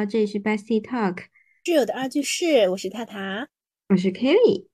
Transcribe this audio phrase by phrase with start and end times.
[0.00, 1.24] 好，这里是 Bestie Talk，
[1.62, 3.46] 挚友的二句式，我是塔塔，
[3.90, 4.66] 我是 Kelly。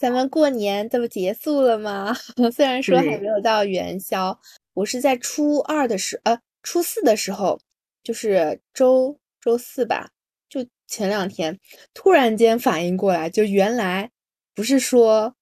[0.00, 2.14] 咱们过年这不结束了吗？
[2.50, 4.40] 虽然说还没有到元宵，
[4.72, 7.60] 我是在初二的时，呃，初四的时候，
[8.02, 10.08] 就是周周四吧，
[10.48, 11.60] 就前两天，
[11.92, 14.10] 突然间反应过来，就原来
[14.54, 15.36] 不是说。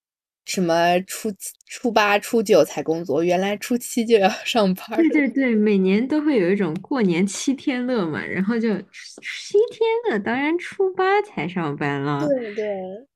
[0.46, 1.30] 什么初
[1.70, 4.98] 初八、初九才工作，原来初七就要 上班。
[4.98, 12.26] 对对对，每年都会有一种过年七天乐嘛，然后就七天乐，当然初八才上班了。
[12.26, 12.66] 对对。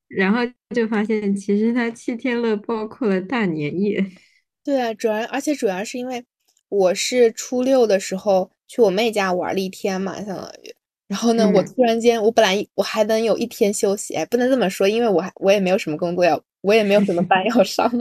[0.06, 0.40] 然后
[0.72, 4.04] 就发现，其实他七天乐包括了大年夜。
[4.62, 6.24] 对啊，主要而且主要是因为
[6.68, 10.72] 我是初六的时候去我妹家玩了一天嘛，相当于。
[11.14, 16.42] 然后呢，我突然间，我本来我还能有一天休息，哎，不能这么说，因为我还我也没有什么工作要。
[16.62, 17.92] 我也没有什么班要上，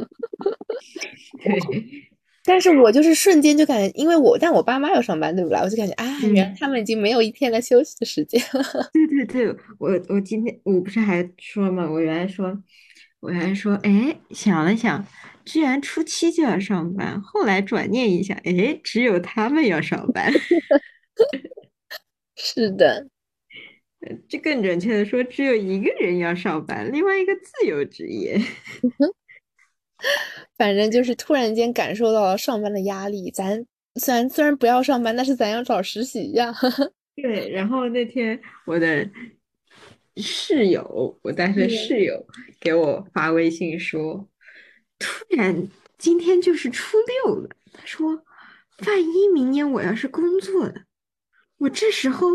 [2.45, 5.59] 但是我就是瞬间就感觉，因为我但我爸妈要上班，对不啦？
[5.61, 8.64] 我就感觉，啊，原来他们已经没有一天的休息的时间了。
[8.94, 12.58] 对对对，我我今天我不是还说嘛，我原来说，
[13.20, 15.05] 我原来说，哎，想了想，
[15.44, 20.31] 居然初七就要上班，后来转念一想，哎，只有他们要上班。
[22.36, 23.08] 是的。
[24.28, 28.38] 这更准确的说，只有一个人要上班，另外一个自由职业。
[30.58, 33.31] 反正就是突然间感受到了上班的压力。
[33.31, 36.54] 咱虽然虽然不要上班，但是咱要找实习呀。
[37.16, 39.09] 对，然后那天我的
[40.17, 42.26] 室友，我大学室友
[42.59, 44.28] 给我发微信说，
[45.00, 47.50] 突然今天就是初六了。
[47.72, 48.26] 他说，
[48.86, 50.73] 万一明年我要是工作了，
[51.64, 52.28] 我这时候。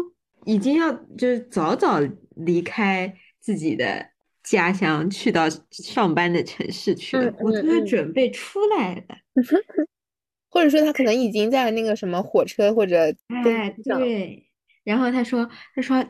[0.45, 2.01] 已经要就是早早
[2.37, 4.09] 离开自己的
[4.43, 7.35] 家乡，去到上班的城市去了。
[7.41, 9.19] 我都要准备出来了，
[10.49, 14.49] 或者说他可能已经在那个什么火车或者哎对。
[14.85, 16.03] 然后他说他说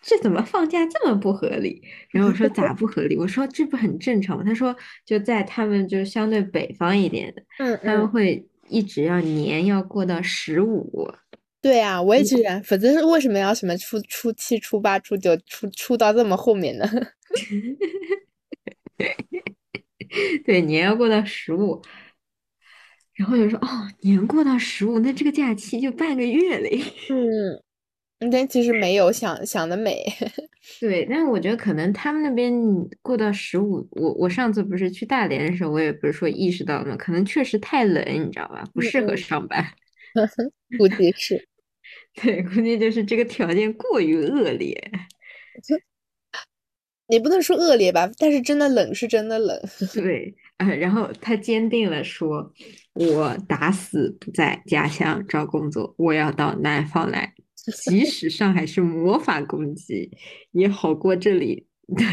[0.00, 1.82] 这怎么放假这么不合理？
[2.10, 3.16] 然后我说咋不合理？
[3.16, 4.44] 我说这不很正常吗？
[4.46, 11.10] 他说就在他们就相对北方一点的，嗯，他们会一直要年要过到十五。
[11.60, 16.88] 对啊，我也觉得，否则为什么要什么初初七、初八、初九、初初到这么后面呢？
[20.44, 21.82] 对，年要过到十五，
[23.14, 26.80] 然后就说哦，年过到十五，那这个假期就半个月嘞。
[28.20, 30.04] 嗯，但其实没有想想的美。
[30.80, 32.52] 对，但是我觉得可能他们那边
[33.02, 38.64] 过到十五，我我上次不是去大连的时候，我也不是说意识到嘛，可能确实太冷，你知道吧？
[38.72, 39.64] 不适合上班。
[40.76, 41.47] 估计是，
[42.22, 44.74] 对，估计就是这个条件过于恶劣。
[47.10, 49.58] 你不能说恶劣吧，但是真的冷是真的冷。
[49.94, 52.52] 对，呃，然后他坚定了说
[52.92, 57.32] ：“我打死不在家乡找工作，我要到南方来，
[57.88, 60.10] 即使上海是魔法攻击，
[60.52, 62.04] 也好过这里的，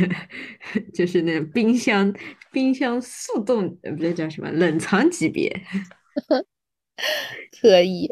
[0.93, 2.15] 就是那种冰箱
[2.53, 5.53] 冰箱速冻，呃，不对，叫什么冷藏级别。”
[7.59, 8.09] 可以，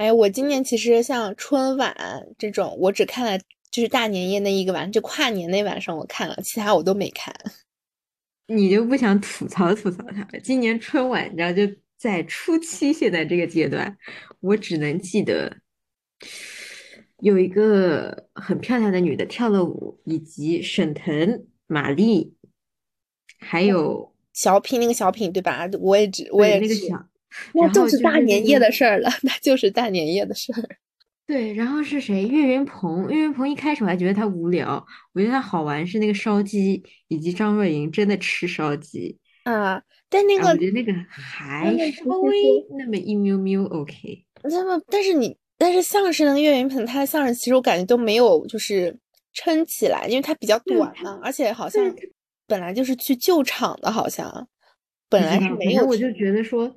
[0.00, 1.94] 哎，我今年其实像春晚
[2.38, 3.38] 这种，我只看了
[3.70, 7.34] 就是大年夜那一个晚，就跨年那晚上我看了，其他我都没看。
[8.46, 10.40] 你就不想吐槽吐槽他了？
[10.42, 13.94] 今年春晚，你知道就在初期，现在这个阶段，
[14.40, 15.54] 我只能记得
[17.18, 22.34] 有一个很漂亮的女的跳了舞，以及沈腾、马丽，
[23.38, 25.68] 还有小品那个小品对吧？
[25.78, 27.09] 我也只我也那个小。
[27.54, 30.62] 那就是大年夜的事儿了，那就是大年夜的事儿。
[31.26, 32.24] 对，然后是谁？
[32.24, 33.08] 岳云鹏。
[33.08, 39.80] 岳云鹏一开始我还觉得他无聊，我觉得他好玩是那个烧鸡，以及张若昀真的吃烧鸡啊。
[40.08, 42.34] 但那个我觉得那个还稍微
[42.76, 44.24] 那么一喵喵 OK。
[44.42, 48.98] 那么，但是你但是相声的岳云鹏，他的相声其实我感觉都没有就是
[49.32, 51.94] 撑起来，因为他比较短嘛，而且好像
[52.48, 54.48] 本来就是去救场的，好像。
[55.10, 56.74] 本来是没有，我就觉得说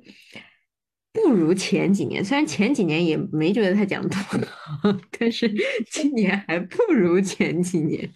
[1.12, 2.22] 不如前几年。
[2.22, 5.50] 虽然前几年也没觉得他讲多好， 但是
[5.90, 8.10] 今年还不如前几年。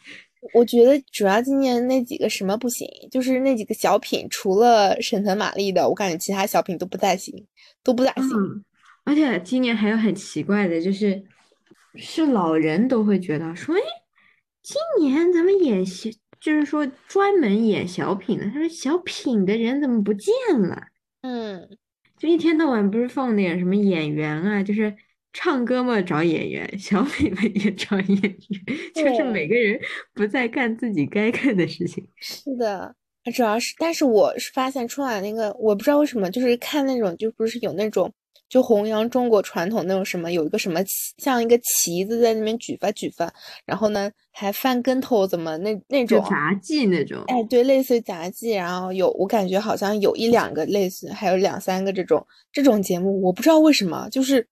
[0.55, 7.47] 我觉得主要今年那几个什么不行，就是那几个小品，除了沈腾、马丽的，我感觉其他小品都不太行，
[7.82, 8.64] 都不咋行。
[9.05, 11.23] 而且今年还有很奇怪的，就是
[11.94, 13.81] 是老人都会觉得说，哎，
[14.62, 16.19] 今年咱们演戏。
[16.40, 20.81] 就是说，专门演小品的，他说小品的人怎么不见了？
[21.23, 21.69] 嗯，
[22.17, 24.94] 就一天到晚不是放点什么演员啊，就是
[25.32, 28.37] 唱歌嘛找演员，小品嘛也找演员，
[28.94, 29.79] 就是每个人
[30.14, 32.06] 不再干自己该干的事情。
[32.17, 32.94] 是的，
[33.35, 38.12] 主要是，但是我是发现春晚那个，我不知道为什么，就是看那种，就不是有那种
[38.49, 40.81] 就弘扬中国传统那种什么，有一个什么
[41.19, 43.33] 像一个旗子在那边举吧举吧，
[43.65, 47.23] 然后呢还翻跟头，怎么那那种杂技那种？
[47.27, 54.49] 哎，对，类似于杂技，然后有我感觉好像有一两个类似，还有两三个这种这种节目，我不知道为什么，就是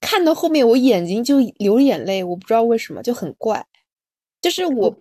[0.00, 3.66] 看到后面我眼睛就流眼泪，我不知道为什么就很怪，
[4.40, 4.94] 就是我。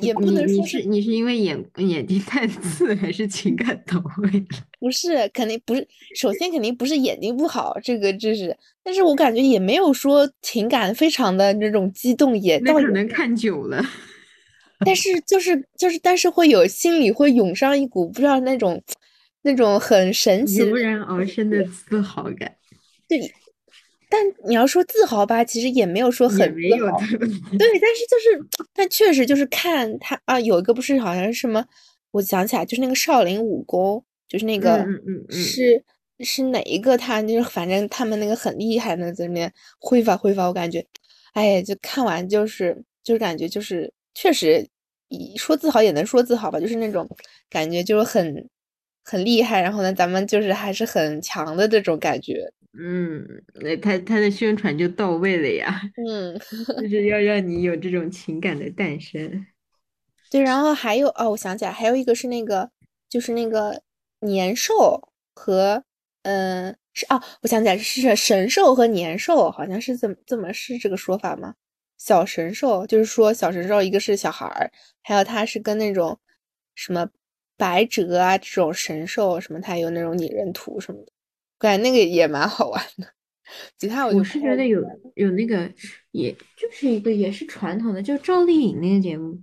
[0.00, 4.46] 也不能说是你是因为眼眼睛太 刺，还是情感到位了？
[4.78, 5.86] 不是，肯定不是。
[6.14, 8.56] 首先肯定不是眼睛不好，这个这是。
[8.82, 13.84] 但是我感觉也没有说情感非常的那种激动，也那可能看久了。
[14.80, 18.82] 但是就是就是，但是会有心里会涌上一股不知道那种
[19.42, 22.54] 那种很神奇、油然而生的自豪感。
[23.08, 23.32] 对。
[24.16, 31.62] 但你要说自豪吧，其实也没有说很没有对，但是就是，但确实就是看他啊，有一个不是好像是什么，
[32.12, 35.84] 我想起来就是那个少林武功，就是那个嗯嗯是
[36.20, 36.96] 是哪一个？
[36.96, 40.86] 他就是反正他们那个很厉害的，在那边挥发挥发，我感觉，
[41.34, 44.66] 哎呀，就看完就是就是感觉就是确实，
[45.36, 47.06] 说自豪也能说自豪吧，就是那种
[47.50, 48.48] 感觉就是很
[49.04, 52.50] 很厉害，然后呢，咱们就是还是很强的这种感觉。
[52.78, 55.80] 嗯，那他他的宣传就到位了呀。
[56.06, 56.38] 嗯，
[56.82, 59.46] 就是要让你有这种情感的诞生。
[60.30, 62.70] 对，然后还有哦，我想起来，还有一个是那个，
[63.08, 63.82] 就是那个
[64.20, 65.84] 年兽和
[66.22, 71.54] 嗯是哦，我想起来是神兽和年兽，好像是怎么这么是这个说法吗？
[71.98, 74.70] 小神兽就是说小神兽，一个是小孩儿，
[75.02, 76.18] 还有他是跟那种
[76.74, 77.08] 什么
[77.56, 81.12] 白蛇啊这种神兽什么，他有那种拟人图什么的。
[81.58, 83.06] 感觉那个也蛮好玩的，
[83.78, 84.82] 其他我是觉得有
[85.14, 85.72] 有那个，
[86.10, 89.42] 也就是一个也是传统的，就赵丽颖那个节目，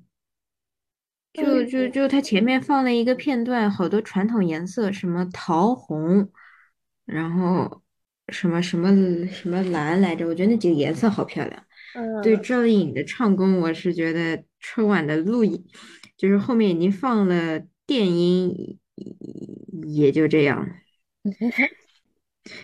[1.34, 6.30] 就就就他前面放了一个片段，好多传统颜色，什么桃红，
[7.06, 7.82] 然后
[8.28, 8.90] 什么什么
[9.28, 11.66] 什么蓝来着，我觉得那几个颜色好漂亮。
[12.24, 15.64] 对赵丽颖的唱功，我是觉得春晚的录影，
[16.18, 18.80] 就是后面已经放了电音，
[19.88, 20.68] 也就这样。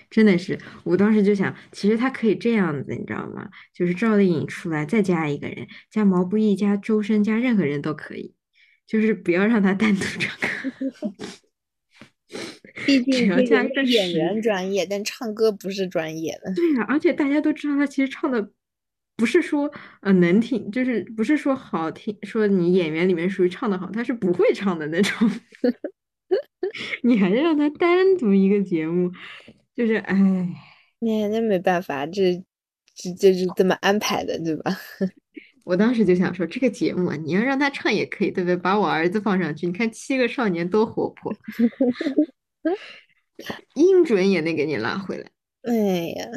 [0.09, 3.49] 真的是，我当时就想，其实他可以这样子，你知道吗？
[3.73, 8.33] 就是赵丽颖出来，再加一个人，加毛不易，加周深，加任何人都可以，
[8.85, 10.47] 就是不要让他单独唱歌。
[12.85, 13.13] 毕竟
[13.85, 16.53] 演员专业，但唱歌不是专业的。
[16.53, 18.51] 对呀，而且大家都知道，他其实唱的
[19.15, 19.71] 不是说
[20.01, 25.29] 呃能听，就是不是说好听，说你演员里面属于唱的好，他是不会唱的那种。
[27.03, 29.11] 你还是让他单独一个节目。
[29.79, 30.13] 就是哎，
[30.99, 32.43] 那那没办法，这
[32.93, 34.77] 这就是这么安排的，对吧？
[35.63, 38.57] 我当时就想说，这个节目啊，你要让他唱也可以，对不对？
[38.57, 41.33] 把我儿子放上去，你看七个少年多活泼，
[43.75, 45.31] 音准也能给你拉回来。
[45.61, 45.73] 哎
[46.09, 46.27] 呀，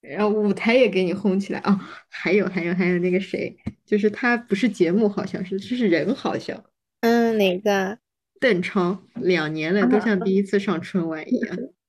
[0.00, 1.78] 然后舞台也给你轰起来哦。
[2.08, 3.56] 还有还有还有那个谁，
[3.86, 6.64] 就是他不是节目好笑，是就是人好笑。
[7.02, 7.96] 嗯，哪个？
[8.40, 11.56] 邓超，两年了，都像第一次上春晚一样。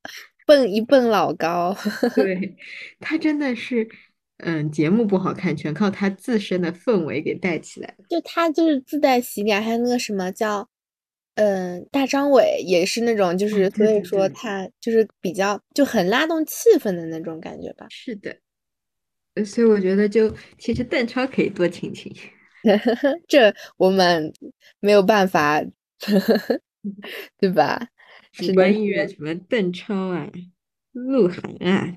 [0.45, 1.75] 蹦一蹦老高，
[2.15, 2.55] 对
[2.99, 3.87] 他真的是，
[4.37, 10.67] 嗯，节目不好看，全靠他自身的氛围给带起来就他就是自带喜感，还有那个什么叫，
[11.35, 17.87] 嗯，大张伟也是那种，就是所以说他就是比较就很拉动气氛的那种感觉吧。
[17.89, 18.35] 是的，
[19.45, 22.13] 所以我觉得就其实邓超可以多请请，
[23.27, 24.31] 这我们
[24.79, 25.63] 没有办法，
[27.39, 27.87] 对吧？
[28.33, 30.27] 主观意愿什么邓超啊、
[30.91, 31.95] 鹿晗啊，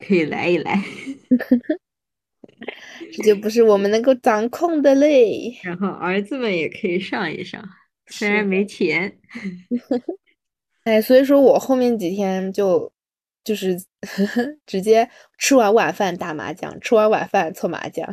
[0.00, 0.82] 可以来一来，
[3.16, 5.56] 这就不是我们能够掌控的嘞。
[5.62, 7.62] 然后儿子们也可以上一上，
[8.08, 9.18] 虽然没钱。
[10.84, 12.90] 哎，所以说我后面几天就
[13.44, 13.76] 就是
[14.66, 15.08] 直接
[15.38, 18.12] 吃完晚饭打麻将，吃完晚饭搓麻将。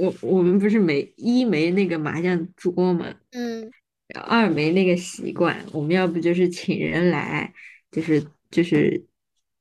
[0.00, 3.14] 我我们不是没一没那个麻将桌吗？
[3.32, 3.70] 嗯。
[4.14, 7.52] 二没那个习惯，我们要不就是请人来，
[7.90, 9.04] 就是就是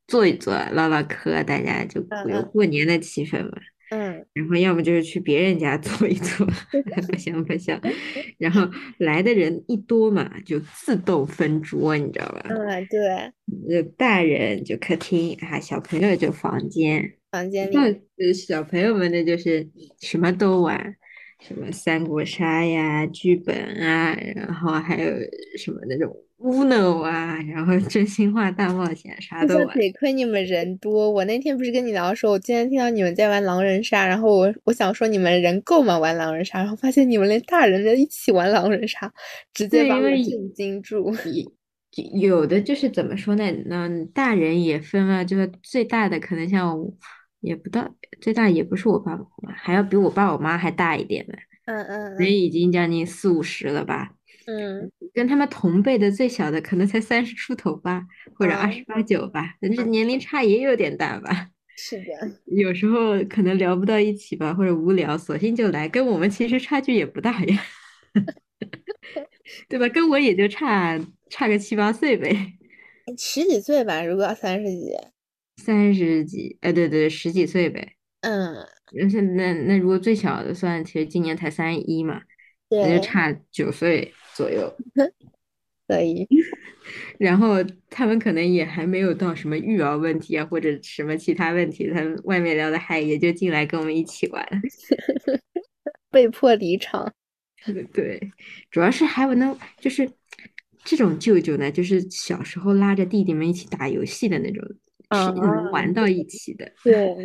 [0.07, 1.99] 坐一坐，唠唠嗑，大家就
[2.29, 3.57] 有过年的气氛嘛。
[3.91, 4.25] 嗯。
[4.33, 6.45] 然后要么就是去别人家坐一坐，
[7.07, 7.79] 不行不行。
[8.37, 12.45] 然后来的人一多嘛，就自动分桌，你知道吧？
[12.49, 13.31] 嗯，对。
[13.69, 17.13] 就大人就客厅啊，小朋友就房间。
[17.31, 17.75] 房间里。
[18.17, 19.67] 那小朋友们呢，就是
[20.01, 20.95] 什么都玩。
[21.39, 25.11] 什么三国杀呀、剧本啊，然后还有
[25.57, 29.77] 什么那种 Uno 啊，然后真心话大冒险啥都玩。
[29.77, 35.97] 得亏你们人多，我那天不是跟你聊的时候，我今天听到你们在玩狼人杀，然后我我想说你们人够吗？
[35.97, 39.11] 玩狼人杀，然后发现你们连大人在一起玩狼人杀，
[39.53, 41.13] 直接把我震惊住。
[42.19, 43.45] 有的就是怎么说呢？
[43.69, 46.77] 嗯大人也分了，就是最大的可能像
[47.45, 51.33] 也不到最大也不是我爸爸妈妈，还要比我爸我妈还大一点呢，
[51.65, 54.11] 嗯嗯人已经将近四五十了吧。
[54.47, 61.49] 嗯跟他们同辈的最小的可能才三十出头吧，或者二十嗯，八九吧，但是年龄差也有点大吧。
[61.77, 62.05] 是的，
[62.45, 67.61] 有时候可能聊不到一起吧，或者无聊，索性就来，跟我们其实差距也不大呀，
[69.67, 69.89] 对吧？
[69.89, 70.99] 跟我也就差
[71.29, 72.53] 差个七八岁呗，
[73.17, 74.91] 十几岁吧，如果要三十几，
[75.57, 77.95] 三十几，哎，对对，十几岁呗。
[78.21, 78.55] 嗯，
[78.93, 82.21] 那是那那如果最小的算，其实今年才三十一嘛，
[82.69, 84.75] 那就对，差九岁左右。
[85.87, 86.27] 可以，
[87.19, 94.43] 然后他们可能也还没有到什么育儿问题啊，或者什么其他问题，他们外面聊的嗨，也就进来跟我们一起玩。
[96.09, 97.13] 被迫离场，
[97.93, 98.31] 对，
[98.71, 100.09] 主要是还有那，就是
[100.83, 104.65] 这种舅舅呢，就是小时候拉着弟弟们一起打游戏的那种，
[105.11, 106.71] 是能玩啊，到一起的。
[106.83, 107.15] 对，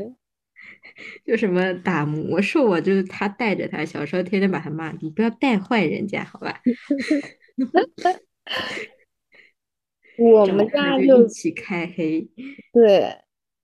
[1.24, 6.60] 就什么打魔兽啊，就是他带着他，小时候天天把他骂，你不要带坏人家，好吧？
[10.18, 12.28] 我们家就一起开黑。
[12.72, 13.16] 对，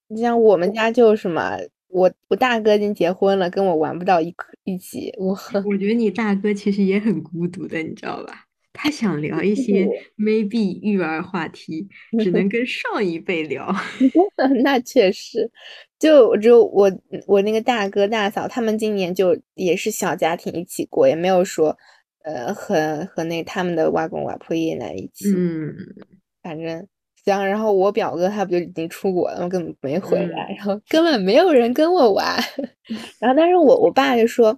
[0.09, 1.59] 你像我们家就什么，
[1.89, 8.46] 我我大哥已经结婚了，跟我玩不到一块一起，我我觉得你大哥其实也很孤独的，你知道吧？
[8.77, 11.89] 他想聊一些 maybe 育儿话题，
[12.23, 13.75] 只能跟上一辈聊。
[14.63, 15.51] 那确实，
[15.99, 16.93] 就只有我
[17.27, 21.77] 我那个大哥大嫂，他们今年就也是小家庭一起过，也没有说
[22.25, 25.75] 呃和和那他们的外公外婆爷爷奶奶一起，嗯
[26.43, 26.87] 反正
[27.25, 27.47] 行。
[27.47, 29.49] 然后我表哥他不就已经出国了吗？
[29.49, 32.37] 根本没回嗯来，然后根本没有人跟我玩。
[33.19, 34.57] 然后但是我我爸就说，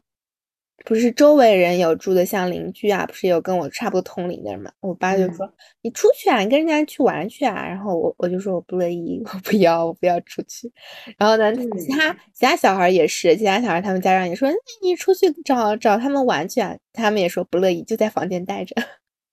[0.85, 4.70] 不是周围人有住的像邻居啊，不是有跟我差不多同龄的人嘛？
[4.80, 7.54] 我爸就嗯说你出去啊，你跟人家去玩去啊。
[7.66, 10.70] 然后我我就说我不乐意， 我不要，我不要出去。
[11.18, 18.75] 然后呢，嗯其他其他小孩也是，其他小孩他们家长也说，那你出去找找他们玩去啊，他们也说不乐意，就在房间待着。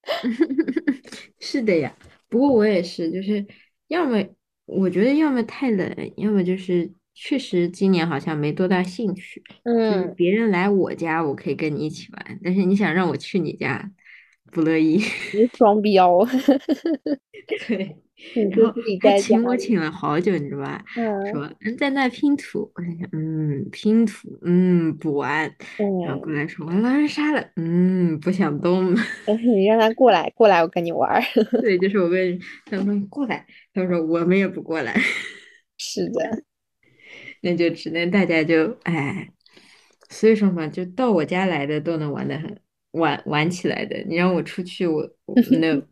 [1.40, 1.96] 是的呀。
[2.28, 3.46] 不过我也是，就是
[3.88, 4.22] 要么
[4.66, 9.42] 我觉得要么太冷，要么就是确实今年好像没多大兴趣。
[9.64, 13.90] 就是嗯，别人来我家，我可以跟你一起玩，但是你想让我去你家，
[14.52, 14.98] 不乐意。
[15.34, 16.20] 你双标，
[17.68, 17.96] 对，
[18.36, 18.74] 你然后。
[19.22, 20.84] 请我请了好久，你知道吧？
[20.98, 25.44] 嗯说嗯，在那拼图， 我想想，嗯，拼图，嗯，不玩。
[26.06, 28.94] 然后嗯，过来说玩狼人杀了，嗯，不想动。
[29.26, 31.22] 你让他过来，过来，我跟你玩。
[31.62, 34.94] 对，就是我问他们说你过来，他们说我们也不过来，
[35.78, 36.44] 是的，
[37.46, 39.30] 那就只能大家就哎，
[40.10, 42.60] 所以说嘛，就到我家来的都能玩的很
[42.92, 45.84] 玩玩起来的，你让我出去，我我 no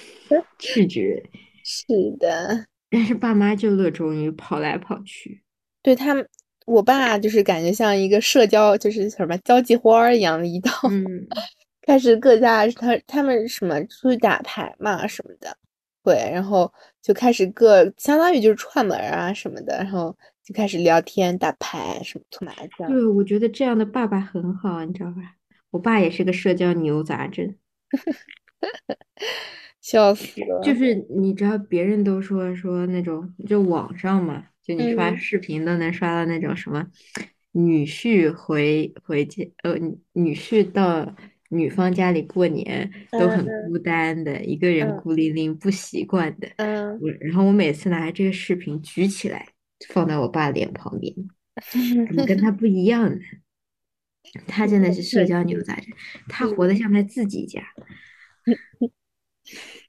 [0.58, 1.22] 拒绝。
[1.62, 1.84] 是
[2.18, 5.42] 的，但是爸妈就热衷于跑来跑去，
[5.82, 6.26] 对他们，
[6.64, 11.04] 我爸就是感觉像一个社交，就是什么交际花儿一样的一道，嗯，
[11.86, 15.54] 开始各家他他们什么出去打牌嘛什么的，
[16.02, 25.36] 对，然后就开始各相当于就是串门啊什么的，然后就开始聊天打牌什么搓麻将，对，我觉得这样的爸爸很好，你知道吧？
[25.70, 27.56] 我爸也是个社交牛杂症，
[29.80, 30.60] 笑死了。
[30.62, 36.86] 就是你知道别人都说说那种，就网上嘛，就你刷嗯视频都能刷到那种什么
[37.52, 41.14] 女婿回回家，呃，女女婿到
[41.48, 46.48] 女方家里过年都很嗯孤单的，一个人嗯孤零零不习惯的。
[46.56, 49.48] 嗯，我然后我每次拿这个视频举起来，
[49.88, 51.14] 放在我爸脸旁边，
[52.08, 53.18] 怎么跟他不一样呢？
[54.46, 55.86] 他真的是社交牛杂症，
[56.28, 57.62] 他活得像在自己家。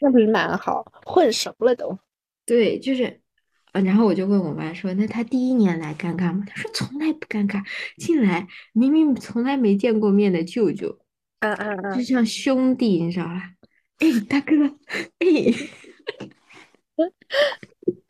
[0.02, 1.98] 那不是蛮好，混熟了都。
[2.46, 3.22] 对，就是，
[3.72, 6.44] 呃，然后我就问我妈说，那他第一年来尴尬吗？
[6.46, 7.64] 她说从来不尴尬，
[7.98, 11.00] 进来明明从来没见过面的舅舅，
[11.40, 13.52] 嗯嗯嗯，就像兄弟，你知道吧？
[14.00, 14.54] 哎，大哥，
[15.20, 15.26] 哎，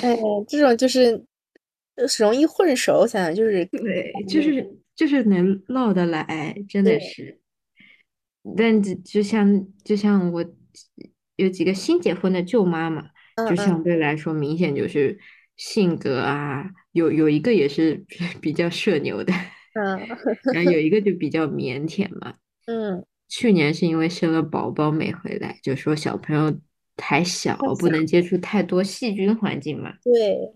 [0.00, 0.16] 哎，
[0.48, 1.24] 这种就是
[1.96, 7.38] 呃容易混熟，想想就是对，就是就是能唠得来，真的是。
[8.56, 10.44] 但就就像就像我
[11.36, 15.18] 有几个新结婚的舅妈嘛，嗯就相嗯对来说明显就是
[15.56, 18.04] 性格啊，有有一个也是
[18.40, 19.32] 比 较社牛的，
[19.74, 19.98] 嗯
[20.52, 22.34] 然后有一个就比较腼腆嘛。
[22.66, 26.60] 嗯，去年是因为生了宝宝没回来，就说小朋友
[26.96, 29.94] 还小，太不能接触太多细菌环境嘛。
[30.02, 30.52] 对，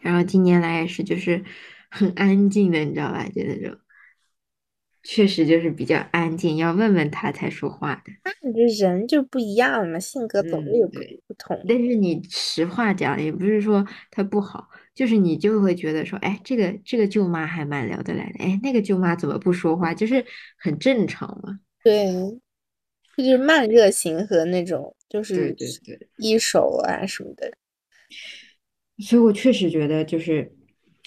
[0.00, 1.44] 然后今年来也是就是
[1.90, 3.28] 很安静的，你知道吧？
[3.28, 3.76] 就那种。
[5.04, 8.12] 确实就是比较安静，要问问他才说话的。
[8.22, 11.00] 那你这人就不一样嘛，性格总是有嗯，不。
[11.26, 11.60] 不同。
[11.68, 20.24] 但是你实话讲，也不是说他不好，就是你就会觉得说，哎，这个这个舅妈还蛮聊得来的，哎，那个舅妈怎么不说话，就是
[20.56, 21.58] 很正常嘛。
[21.82, 22.40] 对，这
[23.16, 27.52] 就是慢热型和那种就对是对对，一手啊什么的。
[28.98, 30.50] 所以我确实觉得就是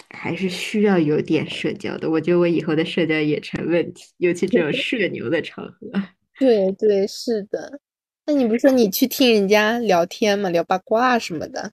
[0.09, 2.09] 还是需要有点社交的。
[2.09, 5.79] 我觉得我以后的社交也成问题，尤其这种社牛的场合。
[6.38, 7.79] 对对，是的。
[8.25, 11.71] 那你不是说你去听人家聊天嘛，聊八卦什么的？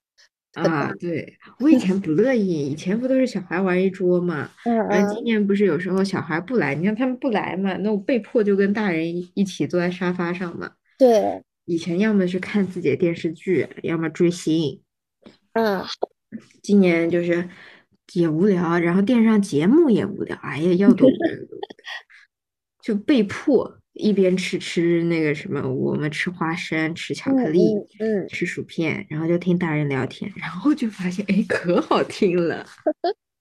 [0.54, 10.72] 啊，对，我以前不乐意，以前不都是小孩玩一桌嘛，嗯然后今嗯，年不是有时候小孩不来，你看他们不来嘛，那我被迫就跟大人一一起坐在沙发上嘛。
[10.98, 14.82] 对，以前要么是看自己的电视剧，要么追星，
[15.54, 15.82] 嗯，
[16.62, 17.48] 今年就是
[18.12, 21.08] 也无聊，然后电视上节目也无聊，哎呀，要多
[22.82, 32.66] 就被迫一边吃吃那个什么，我们吃花生，吃巧克嗯力，嗯嗯，吃薯片，然后就听大人聊天，然后就发现，哎，可好听了，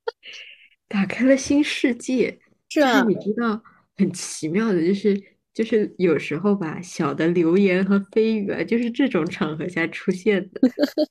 [0.87, 2.39] 打开了新世界。
[2.67, 3.05] 就是啊？
[3.05, 3.61] 你知道
[3.97, 5.21] 很奇妙的，就是
[5.53, 10.61] 就是有时候吧，小的流言和蜚语啊，就是这种场合下出现的。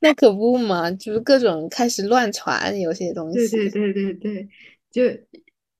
[0.00, 3.48] 那可不嘛，就是各种开始乱传有些东西。
[3.48, 4.48] 对对对对对，
[4.90, 5.02] 就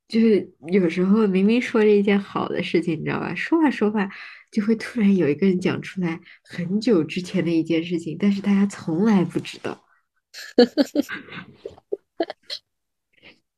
[0.08, 3.34] 就是有时候明明说着一件好的事情，你知道吧？
[3.34, 4.08] 说话说话，
[4.52, 9.84] 就会突然有一个人讲出来很久之前的一件事情，但是大家从来不知道。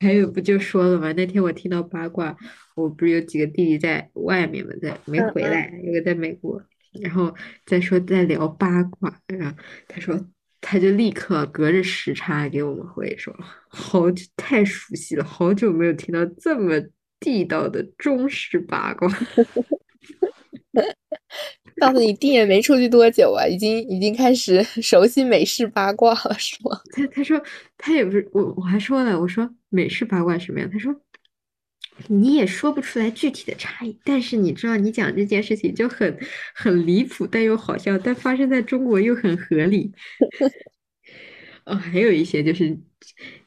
[0.00, 1.12] 还有不就说了吗？
[1.12, 2.36] 那天我听到八卦，
[2.76, 6.62] 我不是有几个弟弟在外面嘛，在没回来，有个在美国，
[7.02, 7.34] 然后
[7.66, 9.56] 再说在聊八卦，然后
[9.88, 10.14] 他说
[10.60, 13.34] 他就立刻隔着时差给我们回说，
[13.68, 16.74] 好久太熟悉了，好久没有听到这么
[17.20, 19.08] 地道的中式八卦。
[21.80, 26.76] 告诉你弟也没出去多久啊，已经已经开始 熟悉美式八卦了，是吗？
[26.92, 27.40] 他他说
[27.76, 30.68] 他也不是我我还说呢，我说美式八卦什么样？
[30.68, 30.92] 他说
[32.06, 36.16] 你也说不出来具体的差异，但是你知道你讲这件事情就很
[36.54, 39.92] 很离谱，但又好笑，但发生在中国又很合理。
[41.66, 42.78] 哦，还有一些就是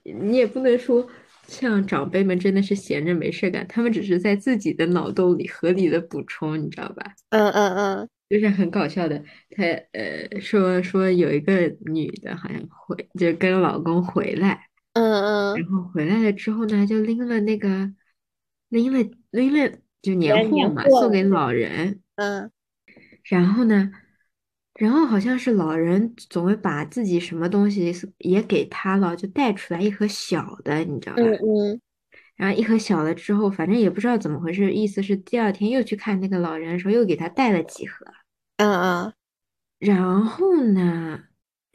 [0.03, 1.07] 你也不能说
[1.47, 7.03] 像长辈们真的是闲着没事干，他们只是在自己的脑洞里合理的补充，你知道吧？
[7.29, 17.91] 嗯嗯嗯就是很搞笑的，他呃说说有一个女的好像回就跟老公回来，嗯嗯，然后回来了之后呢，就拎了那个
[18.71, 22.49] 拎了拎了就年货嘛，货，送给老人，嗯
[23.23, 23.91] 然后呢，
[24.73, 31.37] 然后好像是老人总会把自己什么东西也给他了，就带出来一盒小的，你知道嗯吧？
[31.43, 31.81] 嗯
[32.35, 38.03] 然后一盒小的之后，反正也不知道怎么回事，意思是第二天又去看那个老人的时候，又给他带了几盒。
[38.57, 39.13] 嗯嗯
[39.77, 41.19] 然后呢，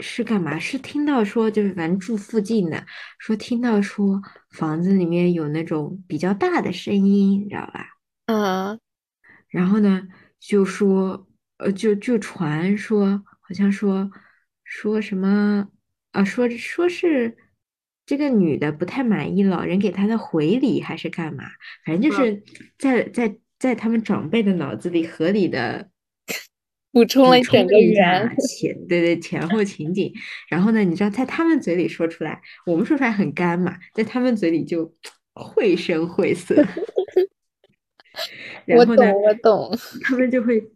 [0.01, 0.59] 是干嘛？
[0.59, 2.85] 是听到说，就是反正住附近的，
[3.19, 4.21] 说听到说
[4.57, 7.99] 房子里面有那种比较大的声音，你知道吧？
[8.27, 8.81] 嗯
[9.49, 10.09] 然后呢，
[10.41, 14.11] 就说，呃，就就传说，好像说
[14.65, 15.69] 说什么
[16.13, 17.37] 啊，说说是
[18.05, 21.45] 这个女的不太满意老人给她的回礼，还是干嘛？
[21.85, 22.43] 反正就嗯，是
[22.79, 25.91] 在在在他们长辈的脑子里合理的
[26.97, 30.11] 补充了补一整个充了一圆，前对对前后情景，
[30.49, 34.91] 然后呢，你知道在他们嘴里说出来，我们说出来很干嘛，在他们嘴里就
[35.35, 36.55] 绘声绘色，
[38.65, 40.71] 然后呢，我懂我懂，他们就会，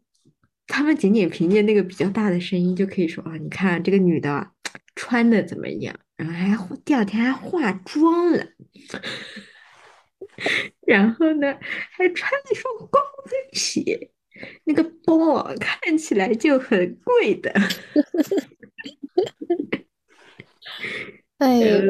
[0.66, 4.52] 他们仅仅凭借那个比较大的声音就可以说啊，你看这个女的啊
[4.94, 6.54] 穿的怎么样，然后还
[6.84, 8.46] 第二天还化妆了，
[10.86, 11.56] 然后呢
[11.92, 14.10] 还穿了一双高跟鞋，
[14.64, 17.52] 那个包啊看起来就很贵的，
[21.38, 21.82] 哎呃，，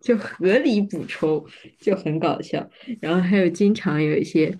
[0.00, 1.44] 就合理补充，
[1.78, 2.68] 就很搞笑。
[3.00, 4.58] 然后还有经常有一些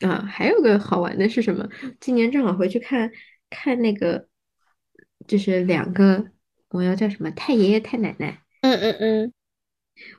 [0.00, 1.68] 啊，还有个好玩的是什么？
[2.00, 3.10] 今年正好回去看
[3.50, 4.28] 看那个，
[5.26, 6.30] 就是两个
[6.68, 8.42] 我要叫什么太爷爷太奶奶。
[8.60, 9.32] 嗯嗯嗯，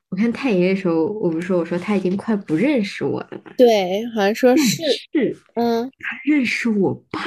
[0.10, 7.22] 我看太爷爷的时候，我不是说我说他已经快不认识我了吗，对，好像说是，是嗯，他认识我爸。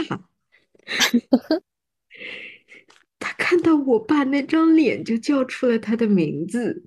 [3.18, 6.84] 他看到我爸那张脸就叫出了他的名字，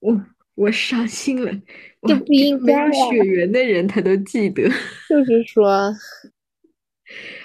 [0.00, 1.52] 我我伤心了。
[2.00, 4.68] 哇，这不应没有该，血缘的人他都记得，
[5.08, 5.94] 就是说，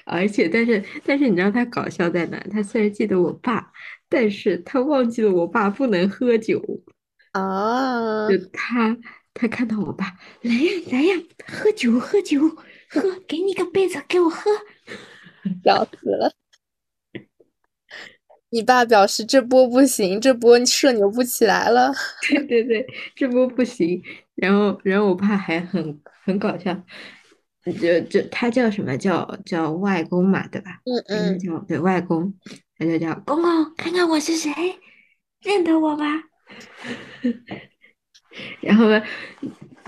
[0.06, 2.38] 而且但是但是你知道他搞笑在哪？
[2.50, 3.72] 他虽然记得我爸，
[4.16, 6.64] 但是他忘记了我爸不能喝酒，
[7.34, 8.98] 啊，就他
[9.34, 10.06] 他看到我爸，
[10.42, 12.40] 来呀来呀，喝酒喝酒，
[12.90, 14.50] 喝，给你个杯子，给我喝，
[15.66, 16.32] 笑死了。
[18.52, 21.92] 你爸表示这波不行，这波社牛不起来了。
[22.30, 24.02] 对对对，这波不行。
[24.36, 26.74] 然后，然后我爸还很很搞笑，
[27.82, 30.80] 就就他叫什么叫叫外公嘛，对吧？
[30.86, 32.34] 嗯嗯，叫对外公，
[32.78, 34.52] 他就叫公公，看看我是谁，
[35.42, 36.06] 认得我吧？
[38.62, 39.02] 然后呢，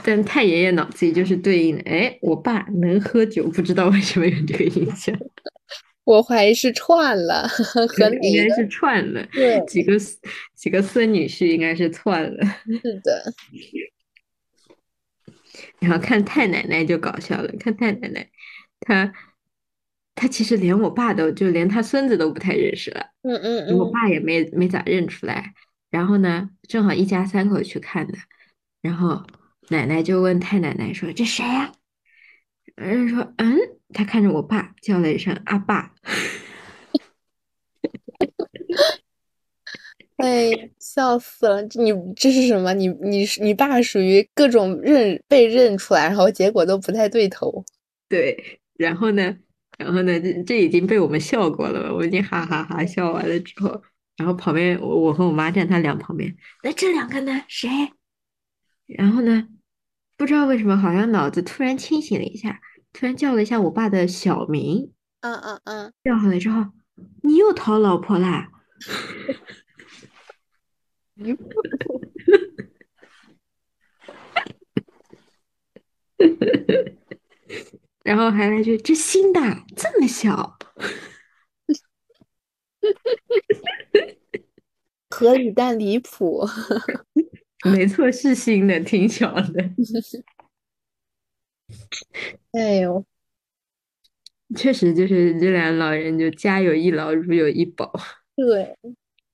[0.04, 5.14] 但太爷爷脑子里就是对应的，哎，我爸能喝酒，不知道为什么有这个印象。
[6.06, 7.86] 我怀疑是串了，和
[8.22, 9.94] 应该是串了，对，几个
[10.56, 12.46] 几个孙女婿应该是串了。
[12.82, 13.34] 是的。
[15.80, 18.30] 然后看太奶奶就搞笑了，看太奶奶，
[18.80, 19.12] 她
[20.20, 25.54] 她其实连我爸都就连他孙子都不太认识了，嗯嗯嗯，我爸也没没咋认出来。
[25.92, 28.18] 然后呢，正好一家三口去看的，
[28.82, 29.24] 然后
[29.70, 31.72] 奶奶就问太奶奶说：“这谁呀？”
[32.76, 33.56] 人说：“嗯。”
[33.94, 35.94] 他看着我爸，叫了一声“阿爸”。
[40.18, 41.62] 哎，笑死了！
[41.62, 42.74] 你这是什么？
[42.74, 47.64] 你你你爸属于各种认被认出来，然后结果都不太对头。
[48.10, 49.38] 对，然后呢？
[49.78, 50.20] 然后呢？
[50.20, 53.82] 这这已经被我们笑过了，我已经哈哈哈笑完了之后，
[54.18, 57.44] 然后旁边我我和我妈站他俩旁边，那这两个呢？
[57.48, 57.70] 谁？
[58.88, 59.48] 然后呢？
[60.18, 62.60] 不知道为什么，好像脑子突然清醒了一下。
[62.94, 66.66] 突然叫了一下我爸的小名，嗯嗯嗯，叫好了之后，
[67.22, 68.50] 你又讨老婆啦？
[78.08, 79.42] 然后还来句这新的
[79.76, 80.58] 这么小，
[85.10, 86.48] 合理但离谱。
[87.66, 89.70] 没错，是新的，挺小的。
[92.54, 93.06] 哎呦，
[94.56, 97.92] 确实就是这俩老人就家有一老如有一宝，
[98.38, 98.78] 对，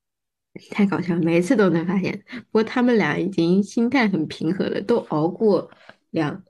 [0.71, 2.23] 太搞笑，每次都能发现。
[2.27, 5.69] 不过他们俩已经心态很平和了，都熬过
[6.09, 6.43] 两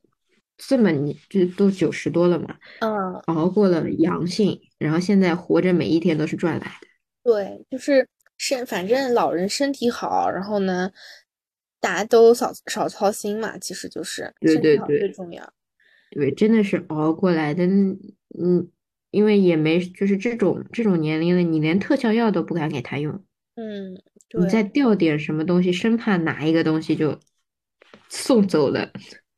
[0.57, 6.87] 这么你就都九十多了嘛，嗯，熬过了阳性，然后现在活着每一天都是赚来的。
[7.23, 10.91] 对，就是身反正老人身体好，然后呢，
[11.79, 15.53] 大家都少少操心嘛，其实就是对对对最重要。
[16.11, 18.69] 对，真的是熬过来的，嗯，
[19.09, 23.23] 因为也没就是这种这种年龄了，你连特效药都不敢给他用，
[23.55, 23.93] 嗯，
[24.39, 27.19] 你再掉点什么东西，生怕哪一个东西就
[28.09, 28.91] 送走了。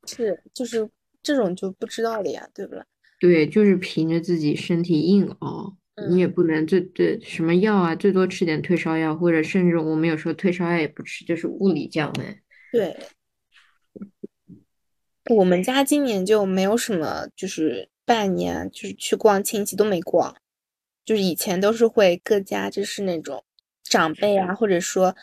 [0.07, 0.89] 是，就是
[1.25, 2.85] 这种就不知道了呀，对不啦？
[3.19, 5.75] 对，就是凭着自己身体硬熬，
[6.07, 12.37] 你也不能最最什么药啊，最多吃点退烧药，或者甚至我们有时候退烧药也不吃，就是物理降温。
[12.71, 12.95] 对。
[15.31, 20.35] 我们家今年就没有什么，就是拜年，就是去逛亲戚都没逛，
[21.03, 23.43] 就是以前都是会各家就是那种
[23.81, 25.15] 长辈啊，或者说，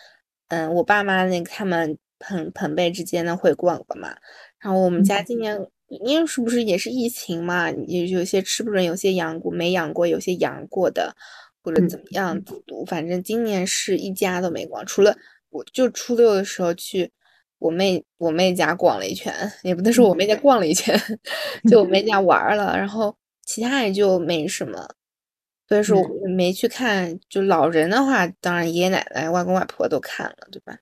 [0.48, 4.16] 嗯，我爸妈那个他们朋朋辈之间呢会逛逛嘛。
[4.58, 5.56] 然后我们家今年
[6.04, 11.14] 因为是不是也是疫情嘛，也有些吃不准，有些养过没养过，有些养过的
[11.62, 12.54] 或者怎么样子，
[12.86, 15.16] 反正今年是一家都没逛，除了
[15.50, 17.10] 我就初六的时候去。
[17.58, 21.00] 我妹我妹家逛了一圈，也不能说我妹家逛了一圈，
[21.70, 24.84] 就我妹家玩了，然后其他也就没什么，
[25.68, 27.16] 所以说我没去看。
[27.28, 30.76] 就老人的话，当然爷爷奶奶、外公外婆都看了，对吧？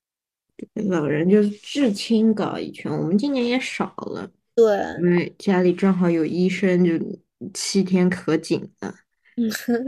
[0.89, 4.65] 老人就是至亲搞一圈，我们今年也少了，对，
[5.01, 6.91] 因为家里正好有医生，就
[7.53, 8.93] 七天可紧了。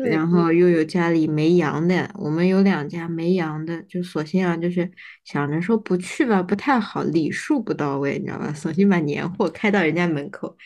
[0.06, 4.90] 然后又有家里没阳的，我们有两家没阳的，就索性啊，就是
[5.26, 8.52] 想着说不去吧，不太好，礼数不到位，你知道吧？
[8.54, 10.58] 索性把年货开到人家门口，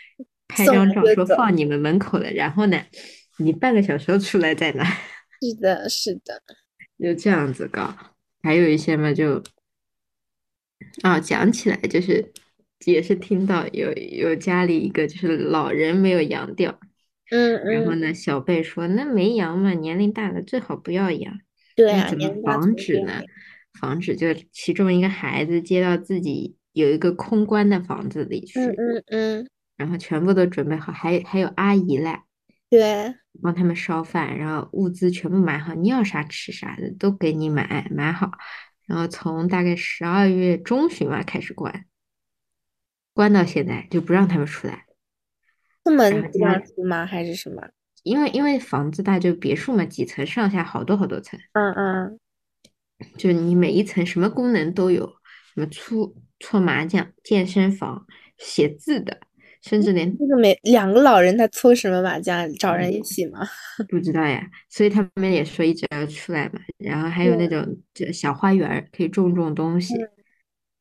[0.47, 2.79] 拍张照说放你们门口了，然后呢，
[3.39, 4.86] 你半个小时出来再拿。
[5.41, 6.41] 是的，是的，
[7.03, 7.93] 就这样子搞。
[8.41, 9.43] 还有一些嘛，就
[11.01, 12.31] 啊，讲起来就是
[12.85, 16.79] 也是听到有有家里一个就是老人没有阳掉。
[17.29, 21.39] 嗯，然后呢，小贝说：“那没阳嘛，年龄大了最好不要养。
[21.75, 23.21] 对啊，怎么防止呢？
[23.79, 32.23] 防止就其中一个孩子接到自己有一个空关的房子里去，嗯嗯嗯，然后全部都准备好，还还有阿姨来，
[32.69, 38.31] 对，帮他们烧饭，然后物资全部买好，你要啥吃啥的都给你买买好，
[38.87, 41.85] 然后从大概十二月中旬吧开始关，
[43.17, 44.86] 关到现在就不让他们出来。”
[45.84, 47.06] 出门不让出吗？
[47.06, 47.62] 还是什么？
[48.03, 51.39] 因为因为房子大，就别墅嘛，几层上下好多好多层。
[51.53, 52.19] 嗯嗯，
[53.17, 55.06] 就你每一层什么功能都有，
[55.53, 58.06] 什么搓搓麻将、健身房、
[58.38, 59.17] 写字的，
[59.62, 62.51] 甚至连那个没两个老人，他搓什么麻将？
[62.53, 63.39] 找人一起吗？
[63.89, 64.45] 不知道呀。
[64.69, 66.60] 所以他们也说一直要出来嘛。
[66.77, 69.95] 然后还有那种就小花园，可以种种东西。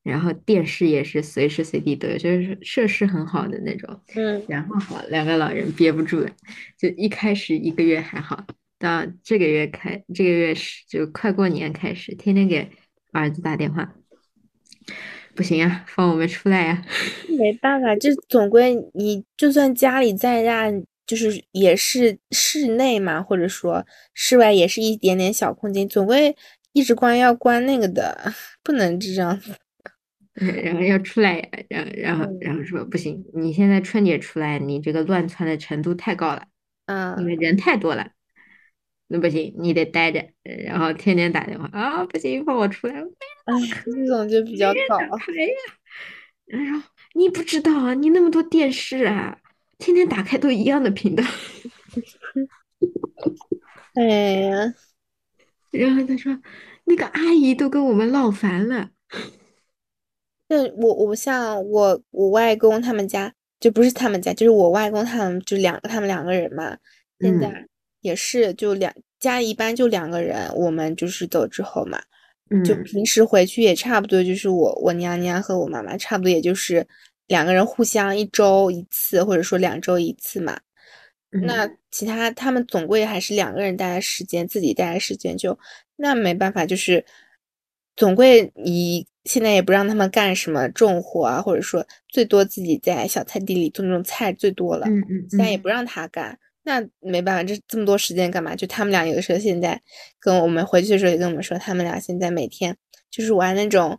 [0.06, 4.00] 然后电视也是随时随地都有，就是设施很好的那种。
[4.14, 4.40] 嗯。
[4.48, 6.30] 然后好，两个老人憋不住了，
[6.78, 8.46] 就一开始一个月还好，
[8.78, 12.70] 到这个月开，这个月是就快过年开始，天天给
[13.12, 13.94] 儿子打电话，
[15.34, 16.84] 不行啊，放我们出来呀。
[17.36, 20.70] 没办法，这总归你就算家里再大，
[21.04, 26.36] 就是也是室内嘛，或者说室外也是一点点小空间，总归
[26.72, 29.52] 一直关要关那个的， 不能这样子。
[30.36, 36.44] 然后要出来，然后然后然后说不行，你现在春节出来，你这个乱窜的程度太高了，
[36.84, 38.10] 嗯，因为人太多了，
[39.08, 40.28] 那不行，你得待着，
[40.66, 43.02] 然后天天打电话啊，不行，放我出来，哎，
[43.84, 44.82] 这种就比较哎呀。
[46.44, 46.82] 然后
[47.14, 49.38] 你不知道啊，你那么多电视啊，
[49.78, 51.24] 天天打开都一样的频道，
[53.94, 54.74] 哎呀，
[55.70, 56.38] 然后他说
[56.84, 58.90] 那个阿姨都跟我们闹烦了。
[60.48, 66.76] 那我我像我我外公他们家就不是他们家，就是我外公他们就两他们两个人嘛，
[67.20, 67.66] 现在
[68.00, 72.00] 也是就两家一般就两个人，我们就是走之后嘛，
[72.64, 76.86] 就平时回去也差不多就是我我娘娘和我妈妈差不多也就是
[77.26, 80.58] 两个人互相一周一次或者说两周一次嘛，
[81.30, 81.68] 那。
[81.90, 85.58] 其他他们总归还是两个人待的时间，自己待的时间就
[85.96, 87.02] 那没办法就是
[87.96, 89.06] 总归你。
[89.26, 94.86] 现在也不让他们干什么重活啊，或者说最多自己在小菜地里种种菜最多了。
[94.88, 95.26] 嗯嗯。
[95.28, 98.56] 现在也不让他干，那没办法，这这么多时间干嘛？
[98.56, 99.80] 就他们俩有的时候现在
[100.18, 102.76] 跟我们回去的时候也跟我们说，他们俩现在每天
[103.10, 103.98] 就是玩那种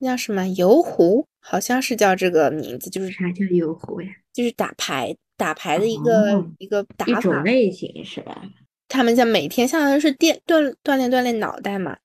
[0.00, 4.08] 叫什么游湖，好像是叫这个名字，就是啥叫游湖呀？
[4.32, 7.12] 就是打牌打牌的一个一个打法。
[7.12, 8.42] 一种类型是吧？
[8.88, 11.96] 他们像每天相当于是锻锻锻炼锻炼脑袋嘛。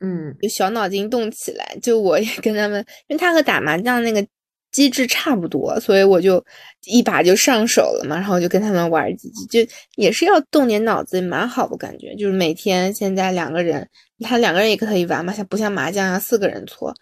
[0.00, 4.26] 嗯，就小脑筋动起来，就我也跟他们，因为他和打麻将那个
[4.70, 6.44] 机制差不多，所以我就
[6.86, 12.14] 一把就上手了嘛，然后就跟他们玩几局，就也是要动点脑子，蛮好的感觉。
[12.16, 13.88] 就是每天现在两个人，
[14.20, 16.92] 他两个人也可以玩嘛，像不像麻将要四个人搓，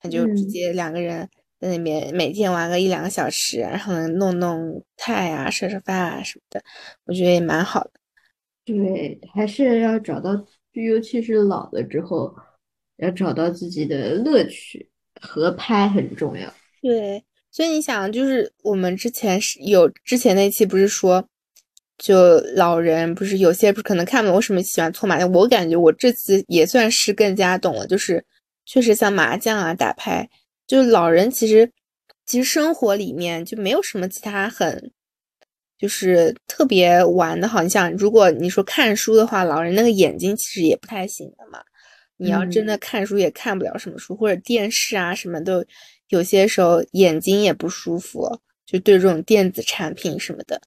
[0.00, 1.28] 他就直接两个人
[1.60, 6.62] 在那边每天玩个一两个小时，然后弄弄菜啊、烧烧饭啊什么的，
[7.06, 7.90] 我觉得也蛮好的。
[8.64, 10.46] 对，还是要找到。
[10.82, 12.34] 尤其是老了之后，
[12.98, 14.88] 要找到自己的乐趣，
[15.20, 16.52] 合拍很重要。
[16.82, 21.26] 对，所以你想，就是我们之前是有之前那期不是说，
[21.98, 28.24] 就老人不是有些不是可能看不懂为什么喜欢搓麻将，我感觉我这次也算是更加懂了，就是
[28.64, 30.28] 确实像麻将啊、打牌，
[30.66, 31.70] 就老人其实
[32.24, 34.92] 其实生活里面就没有什么其他很。
[35.78, 41.60] 就是特别玩的，好像如果你说看书的话，老人那个眼睛其实也不太行的嘛。
[42.16, 45.64] 你要真的看书也看不了什么书，或者电视啊什么都
[46.08, 48.40] 有些时候眼睛也不舒服。
[48.64, 50.60] 就对这种电子产品什么的，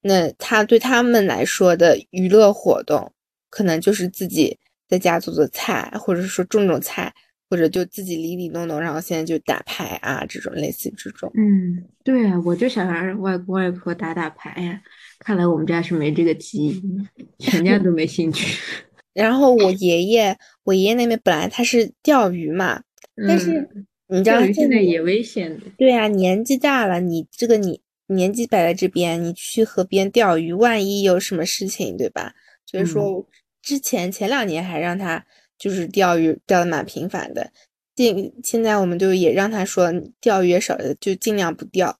[0.00, 3.12] 那他对他们来说的娱乐活动，
[3.50, 7.12] 可能就是自己在家做做菜，或者说种种菜。
[7.48, 11.30] 或者就自己理理弄弄，然后现在就打牌啊，这种类似这种。
[11.36, 14.80] 嗯，对啊，我就想让外公外婆打打牌呀。
[15.20, 18.58] 看来我们家是没这个基因，全家都没兴趣。
[19.14, 22.82] 然后我爷爷，我爷爷那边本来他是钓鱼嘛，
[23.28, 23.68] 但是
[24.08, 25.62] 你知道现在也危险的。
[25.78, 32.34] 对啊，年纪大了，你这个你年纪摆在这边，你去河边钓鱼，万一有什么事情，对吧？
[32.66, 33.24] 所以说
[33.62, 35.24] 之前前两年还让他。
[35.58, 37.50] 就是钓鱼钓的蛮频繁的，
[37.96, 39.90] 现现在我们就也让他说
[40.20, 41.98] 钓鱼也少就尽量不钓，